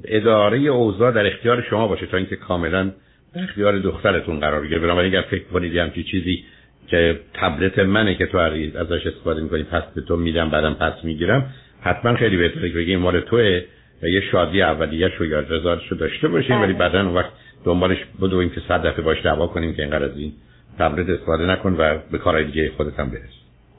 اداره 0.04 0.58
اوضاع 0.58 1.12
در 1.12 1.26
اختیار 1.26 1.62
شما 1.70 1.88
باشه 1.88 2.06
تا 2.06 2.16
اینکه 2.16 2.36
کاملا 2.36 2.90
در 3.34 3.42
اختیار 3.42 3.78
دخترتون 3.78 4.40
قرار 4.40 4.60
بگیره. 4.60 4.78
بنابراین 4.78 5.14
اگر 5.14 5.26
فکر 5.30 5.44
کنید 5.44 5.74
یه 5.74 5.82
همچی 5.82 6.02
چیزی 6.02 6.44
که 6.86 7.20
تبلت 7.34 7.78
منه 7.78 8.14
که 8.14 8.26
تو 8.26 8.38
ازش 8.38 9.06
استفاده 9.06 9.42
می‌کنی 9.42 9.62
پس 9.62 9.82
به 9.94 10.00
تو 10.00 10.16
میدم 10.16 10.50
بعدم 10.50 10.74
پس 10.74 11.04
می‌گیرم 11.04 11.54
حتما 11.80 12.16
خیلی 12.16 12.36
بهتره 12.36 12.68
که 12.68 12.74
بگی 12.74 12.90
این 12.90 13.00
مال 13.00 13.20
توه 13.20 13.62
و 14.02 14.08
یه 14.08 14.20
شادی 14.20 14.62
اولیه‌ش 14.62 15.12
رو 15.14 15.26
یا 15.26 15.40
رضایتش 15.40 15.88
رو 15.88 15.96
داشته 15.96 16.28
باشیم 16.28 16.56
بله. 16.56 16.64
ولی 16.64 16.72
بعدا 16.72 17.06
اون 17.06 17.14
وقت 17.14 17.30
دنبالش 17.64 17.98
بدویم 18.22 18.50
که 18.50 18.60
صد 18.68 18.86
دفعه 18.86 19.02
باش 19.02 19.22
دعوا 19.24 19.46
کنیم 19.46 19.74
که 19.74 19.82
اینقدر 19.82 20.04
از 20.04 20.16
این 20.16 20.32
تبلت 20.78 21.08
استفاده 21.08 21.46
نکن 21.46 21.76
و 21.78 21.98
به 22.12 22.18
کارهای 22.18 22.44
دیگه 22.44 22.70
خودت 22.76 23.00
هم 23.00 23.10
برس 23.10 23.20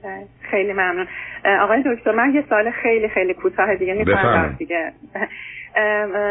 بله، 0.04 0.28
خیلی 0.52 0.74
ممنون. 0.74 1.08
آقای 1.62 1.84
دکتر 1.86 2.12
من 2.12 2.36
یه 2.36 2.44
سال 2.50 2.72
خیلی 2.72 3.08
خیلی 3.08 3.34
کوتاه 3.34 3.76
دیگه. 3.76 3.94
می‌کنم 3.94 4.56
دیگه. 4.60 4.92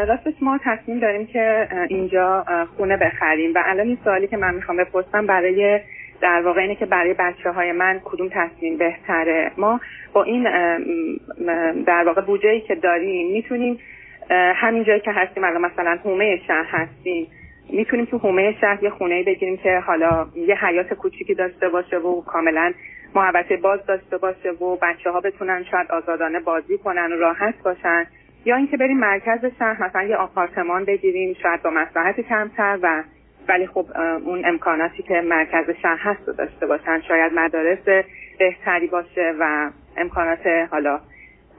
راستش 0.07 0.33
ما 0.41 0.59
تصمیم 0.63 0.99
داریم 0.99 1.27
که 1.27 1.67
اینجا 1.89 2.45
خونه 2.77 2.97
بخریم 2.97 3.53
و 3.55 3.63
الان 3.65 3.87
این 3.87 3.97
سوالی 4.03 4.27
که 4.27 4.37
من 4.37 4.55
می‌خوام 4.55 4.77
بپرسم 4.77 5.25
برای 5.25 5.79
در 6.21 6.41
واقع 6.41 6.61
اینه 6.61 6.75
که 6.75 6.85
برای 6.85 7.13
بچه 7.13 7.51
های 7.51 7.71
من 7.71 8.01
کدوم 8.03 8.29
تصمیم 8.31 8.77
بهتره. 8.77 9.51
ما 9.57 9.79
با 10.13 10.23
این 10.23 10.43
در 11.83 12.03
واقع 12.05 12.21
بودجه 12.21 12.49
ای 12.49 12.61
که 12.61 12.75
داریم 12.75 13.31
می‌تونیم 13.31 13.79
همین 14.55 14.83
جایی 14.83 14.99
که 14.99 15.11
هستیم 15.11 15.43
الان 15.43 15.61
مثلا 15.61 15.99
حومه 16.03 16.39
شهر 16.47 16.65
هستیم 16.69 17.27
می‌تونیم 17.69 18.05
تو 18.05 18.17
حومه 18.17 18.55
شهر 18.61 18.83
یه 18.83 18.89
خونه 18.89 19.23
بگیریم 19.23 19.57
که 19.57 19.79
حالا 19.79 20.27
یه 20.35 20.65
حیات 20.65 20.93
کوچیکی 20.93 21.33
داشته 21.33 21.69
باشه 21.69 21.97
و 21.97 22.21
کاملا 22.21 22.73
محوطه 23.15 23.57
باز 23.57 23.85
داشته 23.85 24.17
باشه 24.17 24.49
و 24.51 24.75
بچه 24.81 25.11
ها 25.11 25.19
بتونن 25.19 25.63
شاید 25.71 25.91
آزادانه 25.91 26.39
بازی 26.39 26.77
کنن 26.77 27.11
و 27.11 27.15
راحت 27.15 27.63
باشن. 27.63 28.05
یا 28.45 28.55
اینکه 28.55 28.77
بریم 28.77 28.99
مرکز 28.99 29.45
شهر 29.59 29.83
مثلا 29.83 30.03
یه 30.03 30.15
آپارتمان 30.15 30.85
بگیریم 30.85 31.35
شاید 31.43 31.61
با 31.61 31.69
مساحت 31.69 32.21
کمتر 32.21 32.79
و 32.81 33.03
ولی 33.47 33.67
خب 33.67 33.85
اون 34.25 34.45
امکاناتی 34.45 35.03
که 35.03 35.21
مرکز 35.21 35.75
شهر 35.81 35.97
هست 35.99 36.27
رو 36.27 36.33
داشته 36.33 36.65
باشن. 36.65 37.01
شاید 37.07 37.33
مدارس 37.33 38.05
بهتری 38.39 38.87
باشه 38.87 39.33
و 39.39 39.69
امکانات 39.97 40.47
حالا 40.71 40.99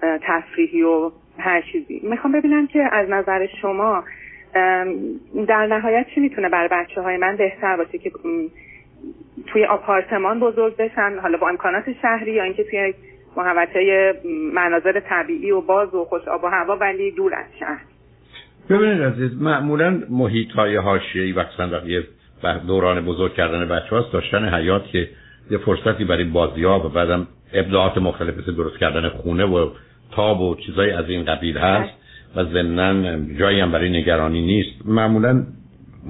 تفریحی 0.02 0.82
و 0.82 1.12
هر 1.38 1.62
چیزی. 1.72 2.00
می‌خوام 2.04 2.32
ببینم 2.32 2.66
که 2.66 2.88
از 2.92 3.10
نظر 3.10 3.46
شما 3.46 4.04
در 5.48 5.66
نهایت 5.66 6.06
چی 6.14 6.20
می‌تونه 6.20 6.48
برای 6.48 6.68
بچه 6.68 7.00
های 7.00 7.16
من 7.16 7.36
بهتر 7.36 7.76
باشه 7.76 7.98
که 7.98 8.10
توی 9.46 9.64
آپارتمان 9.64 10.40
بزرگ 10.40 10.76
بشن 10.76 11.18
حالا 11.22 11.38
با 11.38 11.48
امکانات 11.48 11.84
شهری 12.02 12.32
یا 12.32 12.42
اینکه 12.42 12.64
توی 12.64 12.94
محوطه 13.36 14.12
مناظر 14.54 15.00
طبیعی 15.00 15.50
و 15.50 15.60
باز 15.60 15.94
و 15.94 16.04
خوش 16.04 16.28
آب 16.28 16.44
و 16.44 16.46
هوا 16.46 16.76
ولی 16.76 17.10
دور 17.10 17.34
از 17.34 17.46
شهر. 17.60 17.80
ببینید 18.70 19.02
عزیز 19.02 19.42
معمولا 19.42 20.02
محیط 20.10 20.50
های 20.50 20.76
حاشیه‌ای 20.76 21.34
در 21.58 21.86
یه 21.86 22.04
دوران 22.66 23.04
بزرگ 23.04 23.34
کردن 23.34 23.68
بچه 23.68 23.96
هاست 23.96 24.12
داشتن 24.12 24.54
حیات 24.54 24.86
که 24.86 25.08
یه 25.50 25.58
فرصتی 25.58 26.04
برای 26.04 26.24
بازی 26.24 26.64
ها 26.64 26.86
و 26.86 26.88
بعدم 26.88 27.26
ابداعات 27.52 27.98
مختلف 27.98 28.38
مثل 28.38 28.54
درست 28.56 28.78
کردن 28.78 29.08
خونه 29.08 29.44
و 29.44 29.70
تاب 30.12 30.40
و 30.40 30.56
چیزای 30.56 30.90
از 30.90 31.08
این 31.08 31.24
قبیل 31.24 31.58
هست 31.58 31.92
و 32.36 32.44
ضمنا 32.44 33.18
جایی 33.38 33.60
هم 33.60 33.72
برای 33.72 34.00
نگرانی 34.00 34.42
نیست. 34.42 34.86
معمولا 34.86 35.46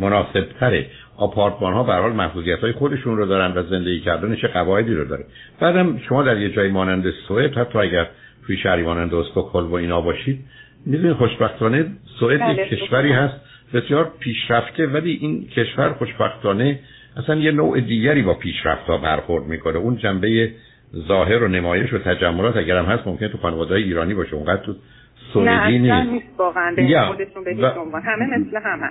مناسب 0.00 0.46
تره 0.60 0.86
آپارتمان 1.22 1.72
ها 1.72 1.82
به 1.82 1.92
حال 1.92 2.12
محفوظیت 2.12 2.58
های 2.58 2.72
خودشون 2.72 3.16
رو 3.16 3.26
دارن 3.26 3.52
و 3.58 3.62
زندگی 3.62 4.00
کردن 4.00 4.36
چه 4.36 4.48
قواعدی 4.48 4.94
رو 4.94 5.04
داره. 5.04 5.24
بعدم 5.60 5.98
شما 5.98 6.22
در 6.22 6.38
یه 6.38 6.50
جایی 6.50 6.70
مانند 6.70 7.10
سوئد 7.28 7.58
حتی 7.58 7.78
اگر 7.78 8.06
توی 8.46 8.56
شهری 8.56 8.82
مانند 8.82 9.14
استکهلم 9.14 9.70
و 9.70 9.74
اینا 9.74 10.00
باشید 10.00 10.38
می‌دونید 10.86 11.16
خوشبختانه 11.16 11.86
سوئد 12.20 12.40
بله، 12.40 12.52
یک 12.52 12.68
کشوری 12.68 13.12
هست 13.12 13.34
بسیار 13.74 14.12
پیشرفته 14.20 14.86
ولی 14.86 15.18
این 15.20 15.48
کشور 15.48 15.92
خوشبختانه 15.92 16.78
اصلا 17.16 17.34
یه 17.36 17.50
نوع 17.50 17.80
دیگری 17.80 18.22
با 18.22 18.34
پیشرفت 18.34 18.86
ها 18.86 18.98
برخورد 18.98 19.44
می‌کنه. 19.44 19.76
اون 19.76 19.96
جنبه 19.96 20.50
ظاهر 21.08 21.42
و 21.42 21.48
نمایش 21.48 21.92
و 21.92 21.98
تجملات 21.98 22.56
اگر 22.56 22.76
هم 22.76 22.84
هست 22.84 23.06
ممکنه 23.06 23.28
تو 23.28 23.38
خانواده 23.38 23.74
ایرانی 23.74 24.14
باشه. 24.14 24.34
اونقدر 24.34 24.62
تو 24.62 24.72
نه 24.72 24.78
سوئدی 25.32 25.90
اصلا 25.90 26.02
نیست. 26.02 26.12
نیست 26.12 26.40
واقعا 26.40 26.74
به 26.76 27.00
خودشون 27.06 27.44
به 27.44 27.54
و- 27.54 27.96
همه 28.04 28.38
مثل 28.38 28.56
همه 28.64 28.90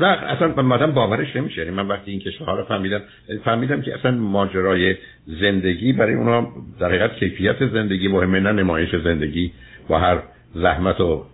و 0.00 0.04
اصلا 0.04 0.62
مادم 0.62 0.92
باورش 0.92 1.36
نمیشه. 1.36 1.60
یعنی 1.60 1.76
من 1.76 1.88
وقتی 1.88 2.10
این 2.10 2.20
کشورها 2.20 2.56
رو 2.56 2.64
فهمیدم 2.64 3.00
فهمیدم 3.44 3.82
که 3.82 3.94
اصلا 3.94 4.10
ماجرای 4.10 4.96
زندگی 5.26 5.92
برای 5.92 6.14
اونا 6.14 6.52
در 6.80 6.86
حقیقت 6.86 7.14
کیفیت 7.16 7.66
زندگی 7.66 8.08
مهمه 8.08 8.40
نه 8.40 8.52
نمایش 8.52 8.96
زندگی 9.04 9.52
با 9.88 9.98
هر 9.98 10.18
زحمت 10.54 11.00
و 11.00 11.24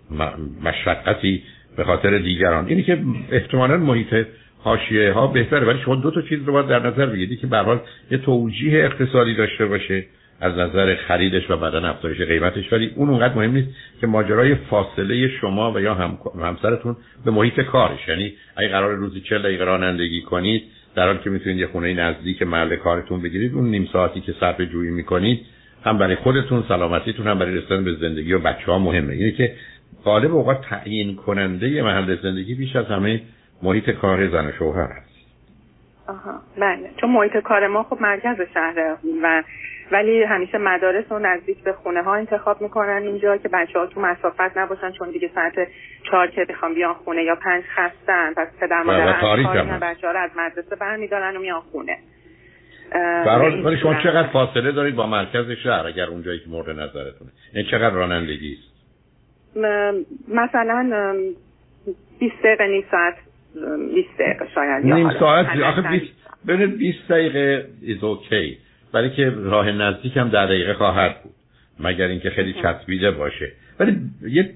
مشقتی 0.62 1.42
به 1.77 1.85
خاطر 1.85 2.19
دیگران. 2.19 2.66
اینی 2.66 2.83
که 2.83 2.99
احتمالا 3.31 3.77
محیط 3.77 4.27
حاشیه 4.59 5.12
ها 5.12 5.27
بهتره 5.27 5.66
ولی 5.66 5.79
شما 5.85 5.95
دو 5.95 6.11
تا 6.11 6.23
چیز 6.23 6.42
رو 6.47 6.53
باید 6.53 6.66
در 6.66 6.87
نظر 6.87 7.07
بگیرید 7.07 7.40
که 7.40 7.47
به 7.47 7.59
حال 7.59 7.81
یه 8.11 8.19
توجیه 8.19 8.85
اقتصادی 8.85 9.35
داشته 9.35 9.66
باشه. 9.66 10.05
از 10.40 10.59
نظر 10.59 10.94
خریدش 10.94 11.51
و 11.51 11.57
بعدا 11.57 11.88
افزایش 11.88 12.20
قیمتش. 12.20 12.72
ولی 12.72 12.92
اون 12.96 13.09
اونقدر 13.09 13.35
مهم 13.35 13.53
نیست 13.53 13.68
که 14.01 14.07
ماجرای 14.07 14.55
فاصله 14.55 15.29
شما 15.29 15.72
و 15.72 15.81
یا 15.81 15.94
هم... 15.94 16.18
همسرتون 16.40 16.96
به 17.25 17.31
محیط 17.31 17.61
کارش. 17.61 18.09
یعنی 18.09 18.33
اگه 18.57 18.68
قرار 18.68 18.94
روزی 18.94 19.20
40 19.20 19.42
دقیقه 19.42 19.64
رانندگی 19.64 20.22
کنید 20.22 20.62
در 20.94 21.07
حالی 21.07 21.18
که 21.18 21.31
می‌تونید 21.31 21.59
یه 21.59 21.66
خونه 21.66 21.94
نزدیک 21.94 22.42
محل 22.42 22.77
کارتون 22.77 23.22
بگیرید 23.22 23.55
اون 23.55 23.70
نیم 23.70 23.88
ساعتی 23.92 24.20
که 24.20 24.35
صرف 24.40 24.61
جویی 24.61 24.90
می‌کنید 24.90 25.40
هم 25.85 25.99
برای 25.99 26.16
خودتون 26.16 26.64
سلامتیتون 26.68 27.27
هم 27.27 27.38
برای 27.38 27.55
رسیدن 27.55 27.85
به 27.85 27.94
زندگی 27.94 28.33
و 28.33 28.38
بچه 28.38 28.72
ها 28.72 28.79
مهمه. 28.79 29.14
اینه 29.14 29.31
که 29.31 29.53
غالب 30.05 30.35
اوقات 30.35 30.61
تعیین 30.61 31.16
کننده 31.16 31.83
محل 31.83 32.16
زندگی 32.22 32.55
بیش 32.55 32.77
از 32.77 32.87
همه 32.87 33.20
محیط 33.62 33.90
کار 33.90 34.29
زن 34.29 34.46
و 34.46 34.53
شوهر 34.53 34.88
هست. 34.92 35.16
آها. 36.09 36.40
بله. 36.61 36.90
چون 37.01 37.11
محیط 37.11 37.37
کار 37.37 37.66
ما 37.66 37.83
خب 37.83 37.99
مرکز 38.01 38.37
شهره 38.55 38.96
و 39.22 39.42
ولی 39.92 40.22
همیشه 40.22 40.59
مدارس 40.59 41.05
رو 41.11 41.18
نزدیک 41.18 41.62
به 41.64 41.72
خونه 41.72 42.03
ها 42.03 42.14
انتخاب 42.14 42.62
می‌کنن 42.62 43.03
اینجا 43.03 43.37
که 43.37 43.49
بچه 43.49 43.79
ها 43.79 43.87
تو 43.87 44.01
مسافت 44.01 44.59
نباشن 44.59 44.92
چون 44.92 45.11
دیگه 45.11 45.31
ساعت 45.35 45.55
چهار 46.11 46.27
که 46.27 46.44
بخوام 46.44 46.75
بیان 46.75 46.94
خونه 46.94 47.22
یا 47.22 47.35
پنج 47.35 47.64
خستن. 47.77 48.35
پس 48.35 48.49
پدر 48.61 48.83
مادر 48.83 49.12
بچه 49.79 50.07
ها 50.07 50.12
رو 50.12 50.18
از 50.18 50.31
مدرسه 50.37 50.77
برمیدارن 50.77 51.37
و 51.37 51.40
میان 51.40 51.61
خونه. 51.61 51.99
برای 53.27 53.62
ولی 53.62 53.77
شما 53.77 53.94
چقدر 53.94 54.29
فاصله 54.29 54.72
دارید 54.72 54.94
با 54.96 55.07
مرکز 55.07 55.51
شهر 55.62 55.87
اگر 55.87 56.07
اونجایی 56.07 56.38
که 56.38 56.51
مورد 56.51 56.70
نظرتونه؟ 56.70 57.31
یعنی 57.55 57.68
چقدر 57.70 57.94
رانندگی 57.94 58.53
است؟ 58.53 58.77
مثلا 60.29 61.14
20 62.20 62.35
دقیقه 62.44 62.66
نیم 62.66 62.85
ساعت 62.90 63.14
20 63.94 64.09
دقیقه 64.18 64.49
شاید 64.55 64.85
نیم 64.85 65.11
ساعت؟ 65.20 65.46
آخه 65.61 65.83
20 65.83 66.05
ببینید 66.49 66.79
20 66.79 67.09
دقیقه 67.09 67.66
is 67.83 68.01
okay. 68.01 68.65
ولی 68.94 69.11
که 69.11 69.31
راه 69.31 69.72
نزدیک 69.72 70.16
هم 70.16 70.29
در 70.29 70.46
دقیقه 70.46 70.75
خواهد 70.75 71.22
بود. 71.22 71.33
مگر 71.81 72.07
اینکه 72.07 72.31
خیلی 72.31 72.55
چسبیده 72.62 73.11
باشه. 73.11 73.53
ولی 73.81 73.96
یه 74.29 74.51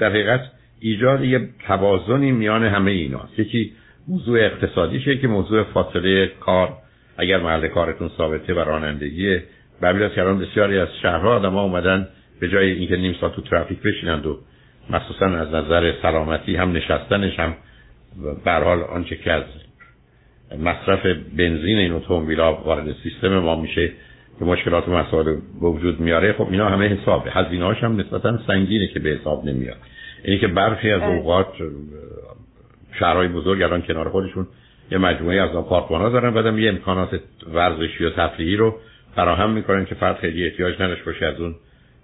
در 0.00 0.10
حقیقت 0.10 0.40
ایجاد 0.80 1.24
یه 1.24 1.48
توازنی 1.66 2.32
میان 2.32 2.64
همه 2.64 2.90
ایناست. 2.90 3.38
یکی 3.38 3.72
موضوع 4.08 4.38
اقتصادیشه 4.44 5.16
که 5.18 5.28
موضوع 5.28 5.62
فاصله 5.62 6.26
کار. 6.40 6.72
اگر 7.16 7.38
محل 7.40 7.68
کارتون 7.68 8.10
ثابته 8.18 8.54
و 8.54 8.58
رانندگیه. 8.58 9.42
به 9.80 10.10
کردن 10.16 10.38
بسیاری 10.38 10.78
از 10.78 10.88
شهرها 11.02 11.36
آدم 11.36 11.52
ها 11.52 11.62
اومدن 11.62 12.08
به 12.40 12.48
جای 12.48 12.70
اینکه 12.70 12.96
نیم 12.96 13.16
ساعت 13.20 13.34
تو 13.34 13.42
ترافیک 13.42 13.82
بشینند 13.82 14.26
و 14.26 14.38
مخصوصا 14.90 15.26
از 15.26 15.48
نظر 15.48 15.92
سلامتی 16.02 16.56
هم 16.56 16.72
نشستنش 16.72 17.40
هم 17.40 17.54
به 18.44 18.52
حال 18.52 18.82
آنچه 18.82 19.16
که 19.16 19.32
از 19.32 19.42
مصرف 20.54 21.06
بنزین 21.36 21.78
این 21.78 21.92
اتومبیل 21.92 22.40
وارد 22.40 22.94
سیستم 23.02 23.38
ما 23.38 23.60
میشه 23.60 23.92
که 24.38 24.44
مشکلات 24.44 24.88
و 24.88 24.92
مسائل 24.92 25.24
به 25.60 25.68
وجود 25.68 26.00
میاره. 26.00 26.32
خب 26.32 26.48
اینا 26.50 26.68
همه 26.68 26.88
حسابه. 26.88 27.30
هزینه 27.30 27.74
هم 27.74 28.00
نسبتا 28.00 28.38
سنگینه 28.46 28.86
که 28.86 29.00
به 29.00 29.10
حساب 29.10 29.44
نمیاد. 29.44 29.76
اینی 30.24 30.38
که 30.38 30.48
برخی 30.48 30.90
از 30.90 31.02
اوقات 31.02 31.46
شهرهای 32.98 33.28
بزرگ 33.28 33.62
الان 33.62 33.82
کنار 33.82 34.08
خودشون 34.08 34.46
یه 34.90 34.98
مجموعه 34.98 35.40
از 35.40 35.56
آپارتمان 35.56 36.00
ها 36.00 36.08
دارن 36.08 36.34
بعدم 36.34 36.58
یه 36.58 36.68
امکانات 36.68 37.20
ورزشی 37.54 38.04
و 38.04 38.10
تفریحی 38.10 38.56
رو 38.56 38.76
فراهم 39.16 39.50
می‌کنن 39.50 39.84
که 39.84 39.94
فرد 39.94 40.16
خیلی 40.16 40.44
احتیاج 40.44 40.74
نداشته 40.74 41.04
باشه 41.04 41.26
از 41.26 41.40
اون 41.40 41.54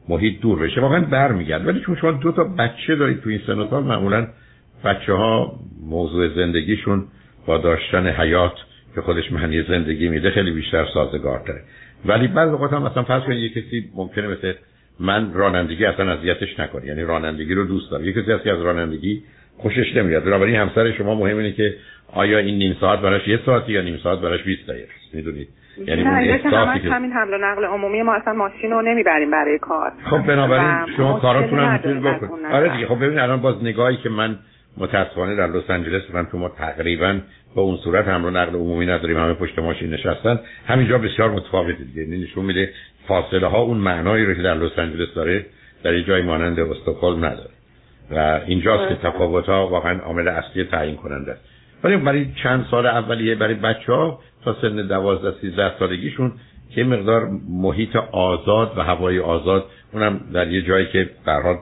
محیط 0.09 0.41
دور 0.41 0.59
بشه. 0.59 0.81
واقعا 0.81 1.01
برمیگرد 1.01 1.67
ولی 1.67 1.81
چون 1.81 1.97
شما 1.97 2.13
دو 2.13 2.33
تا 2.33 2.45
بچه 2.45 2.97
دارید 2.97 3.21
تو 3.21 3.31
این 3.31 3.41
سن 3.47 3.59
و 3.59 3.81
معمولا 3.81 4.29
بچه 4.85 5.13
ها 5.13 5.61
موضوع 5.87 6.29
زندگیشون 6.29 7.05
با 7.47 7.59
داشتن 7.59 8.07
حیات 8.07 8.55
که 8.95 9.01
خودش 9.01 9.33
معنی 9.33 9.63
زندگی 9.63 10.09
میده 10.09 10.31
خیلی 10.31 10.51
بیشتر 10.51 10.87
سازگار 10.95 11.43
داره 11.47 11.61
ولی 12.05 12.29
بعض 12.29 12.49
اوقات 12.49 12.73
هم 12.73 12.83
مثلا 12.83 13.03
فرض 13.03 13.23
کنید 13.23 13.39
یه 13.39 13.49
کسی 13.49 13.91
ممکنه 13.97 14.29
مثل 14.29 14.53
من 15.01 15.35
رانندگی 15.35 15.85
اصلا 15.85 16.13
اذیتش 16.13 16.61
نکنه. 16.61 16.87
یعنی 16.87 17.03
رانندگی 17.03 17.55
رو 17.55 17.65
دوست 17.65 17.91
داره. 17.91 18.07
یه 18.07 18.13
کسی 18.13 18.33
هست 18.33 18.45
که 18.45 18.53
از 18.53 18.63
رانندگی 18.63 19.23
خوشش 19.59 19.97
نمیاد. 19.97 20.25
بنابراین 20.25 20.57
همسر 20.57 20.93
شما 20.93 21.15
مهم 21.15 21.37
اینه 21.37 21.53
که 21.53 21.75
آیا 22.13 22.39
این 22.39 22.59
نیم 22.59 22.77
ساعت 22.81 23.01
براش 23.01 23.29
یه 23.29 23.41
ساعتی 23.47 23.73
یا 23.73 23.83
نیم 23.83 24.01
ساعت 24.03 24.19
براش 24.19 24.43
20 24.43 24.67
دقیقه 24.67 24.89
می‌دونید؟ 25.13 25.49
یعنی 25.87 26.03
اون 26.03 26.15
احساسی 26.15 26.81
که 26.81 26.91
همین 26.91 27.13
حمل 27.13 27.35
و 27.35 27.39
نقل 27.39 27.65
عمومی 27.65 28.03
ما 28.03 28.15
اصلا 28.15 28.33
ماشین 28.33 28.71
رو 28.71 28.83
نمی‌بریم 28.83 29.31
برای 29.31 29.59
کار. 29.59 29.93
خب 30.11 30.27
بنابراین 30.27 30.97
شما 30.97 31.21
کاراتون 31.21 31.59
هم 31.59 31.73
می‌تونید 31.73 32.03
بکنید. 32.03 32.45
آره 32.53 32.69
دیگه 32.69 32.87
خب 32.87 33.05
ببین 33.05 33.19
الان 33.19 33.41
باز 33.41 33.65
نگاهی 33.65 33.97
که 33.97 34.09
من 34.09 34.39
متاسفانه 34.77 35.37
در 35.37 35.47
لس 35.47 35.71
آنجلس 35.71 36.03
من 36.15 36.27
که 36.33 36.37
ما 36.37 36.49
تقریبا 36.49 37.21
با 37.55 37.63
اون 37.63 37.77
صورت 37.77 38.09
حمل 38.09 38.25
و 38.25 38.31
نقل 38.31 38.55
عمومی 38.55 38.87
نداریم 38.87 39.17
همه 39.17 39.35
پشت 39.35 39.59
ماشین 39.59 39.91
نشستن. 39.91 40.41
همینجا 40.67 40.99
بسیار 40.99 41.31
متفاوته 41.31 41.85
دیگه. 41.85 42.03
یعنی 42.03 42.25
نشون 42.25 42.45
میده 42.45 42.71
فاصله 43.09 43.47
ها 43.47 43.59
اون 43.59 43.77
معنایی 43.77 44.25
رو 44.25 44.35
که 44.35 44.43
در 44.43 44.55
لس 44.55 44.79
آنجلس 44.79 45.15
داره 45.15 45.47
در 45.83 46.01
جای 46.01 46.23
مانند 46.23 46.61
استکهلم 46.61 47.25
نداره. 47.25 47.51
و 48.11 48.41
اینجاست 48.47 48.89
که 48.89 49.09
تفاوت 49.09 49.47
ها 49.47 49.69
واقعا 49.69 49.99
عامل 49.99 50.29
اصلی 50.29 50.65
تعیین 50.65 50.97
کننده 50.97 51.33
است. 51.33 51.41
ولی 51.85 51.97
برای 51.97 52.27
چند 52.43 52.67
سال 52.71 52.87
اولیه 52.87 53.35
برای 53.35 53.55
بچه 53.55 53.93
ها 53.93 54.21
تا 54.45 54.57
سن 54.63 54.87
دوازده 54.87 55.41
سیزده 55.41 55.79
سالگیشون 55.79 56.33
که 56.75 56.85
مقدار 56.85 57.29
محیط 57.49 57.97
آزاد 57.97 58.79
و 58.79 58.83
هوای 58.83 59.19
آزاد 59.19 59.65
اونم 59.93 60.21
در 60.33 60.49
یه 60.49 60.63
جایی 60.63 60.87
که 60.87 61.11
برحال 61.27 61.57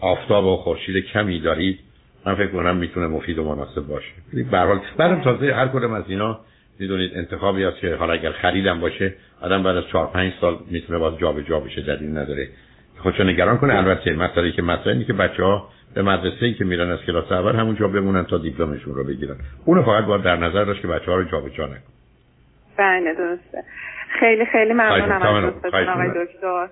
آفتاب 0.00 0.44
و 0.44 0.56
خورشید 0.56 1.06
کمی 1.06 1.40
دارید. 1.40 1.78
من 2.26 2.34
فکر 2.34 2.46
کنم 2.46 2.76
می‌تونه 2.76 3.06
مفید 3.06 3.38
و 3.38 3.44
مناسب 3.44 3.86
باشه. 3.86 4.12
به 4.50 4.58
حال 4.58 4.80
بعدم 4.96 5.20
تازه 5.20 5.52
هر 5.54 5.68
کدوم 5.68 5.92
از 5.92 6.04
اینا 6.08 6.40
می‌دونید 6.78 7.10
انتخابی 7.14 7.64
هست 7.64 7.76
که 7.76 7.94
حالا 7.94 8.12
اگر 8.12 8.32
خریدم 8.32 8.80
باشه 8.80 9.14
آدم 9.40 9.62
بعد 9.62 9.76
از 9.76 9.84
4 9.92 10.06
5 10.06 10.32
سال 10.40 10.58
می‌تونه 10.70 10.98
باز 10.98 11.18
جابجا 11.18 11.60
بشه 11.60 11.82
دلیل 11.82 12.18
نداره. 12.18 12.48
خودشو 12.98 13.24
نگران 13.24 13.58
کنه. 13.58 13.74
البته 13.74 14.12
مسئله 14.12 14.52
که 14.52 14.62
مسئله 14.62 14.92
اینه 14.92 15.04
که 15.04 15.12
بچه‌ها 15.12 15.68
به 15.94 16.02
مدرسه 16.02 16.46
ای 16.46 16.54
که 16.54 16.64
میرن 16.64 16.90
از 16.90 16.98
کلاس 17.06 17.32
اول 17.32 17.54
همونجا 17.56 17.88
بمونن 17.88 18.24
تا 18.24 18.38
دیپلمشون 18.38 18.94
رو 18.94 19.04
بگیرن. 19.04 19.36
اونو 19.64 19.82
فقط 19.82 20.04
باید 20.04 20.22
در 20.22 20.36
نظر 20.36 20.64
داشت 20.64 20.82
که 20.82 20.88
بچه‌ها 20.88 21.16
رو 21.16 21.24
جابجا 21.24 21.66
نکنه 21.66 21.95
بله 22.76 23.14
درسته. 23.14 23.64
خیلی 24.20 24.44
خیلی 24.44 24.72
ممنونم 24.72 25.22
از 25.22 25.52
دوستتون 25.52 25.88
آقای 25.88 26.08
دکتر. 26.08 26.68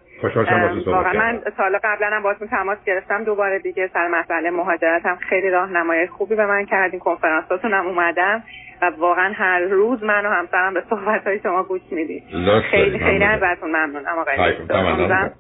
واقعا 0.87 1.13
من 1.13 1.41
سال 1.57 1.79
قبلا 1.85 2.07
هم 2.07 2.23
باهاتون 2.23 2.49
تماس 2.49 2.79
گرفتم. 2.87 3.25
دوباره 3.25 3.59
دیگه 3.59 3.91
سر 3.93 4.09
مسئله 4.09 4.51
مهاجرت 4.51 5.07
هم 5.07 5.17
خیلی 5.17 5.51
راهنمایی 5.51 6.07
خوبی 6.07 6.35
به 6.35 6.47
من 6.47 6.67
کردین. 6.67 7.01
کنفرانساتون 7.01 7.75
هم 7.75 7.87
اومدم 7.87 8.43
و 8.83 8.91
واقعا 8.99 9.33
هر 9.37 9.61
روز 9.61 10.03
من 10.03 10.27
و 10.27 10.29
همسرم 10.29 10.75
به 10.75 10.83
صحبت 10.91 11.27
های 11.27 11.41
شما 11.43 11.63
گوش 11.63 11.81
میدیم 11.91 12.23
خیلی 12.71 12.99
خیلی 12.99 13.25
ازتون 13.25 13.71
ممنونم 13.71 14.19
آقای 14.19 14.53
دکتر. 14.53 15.31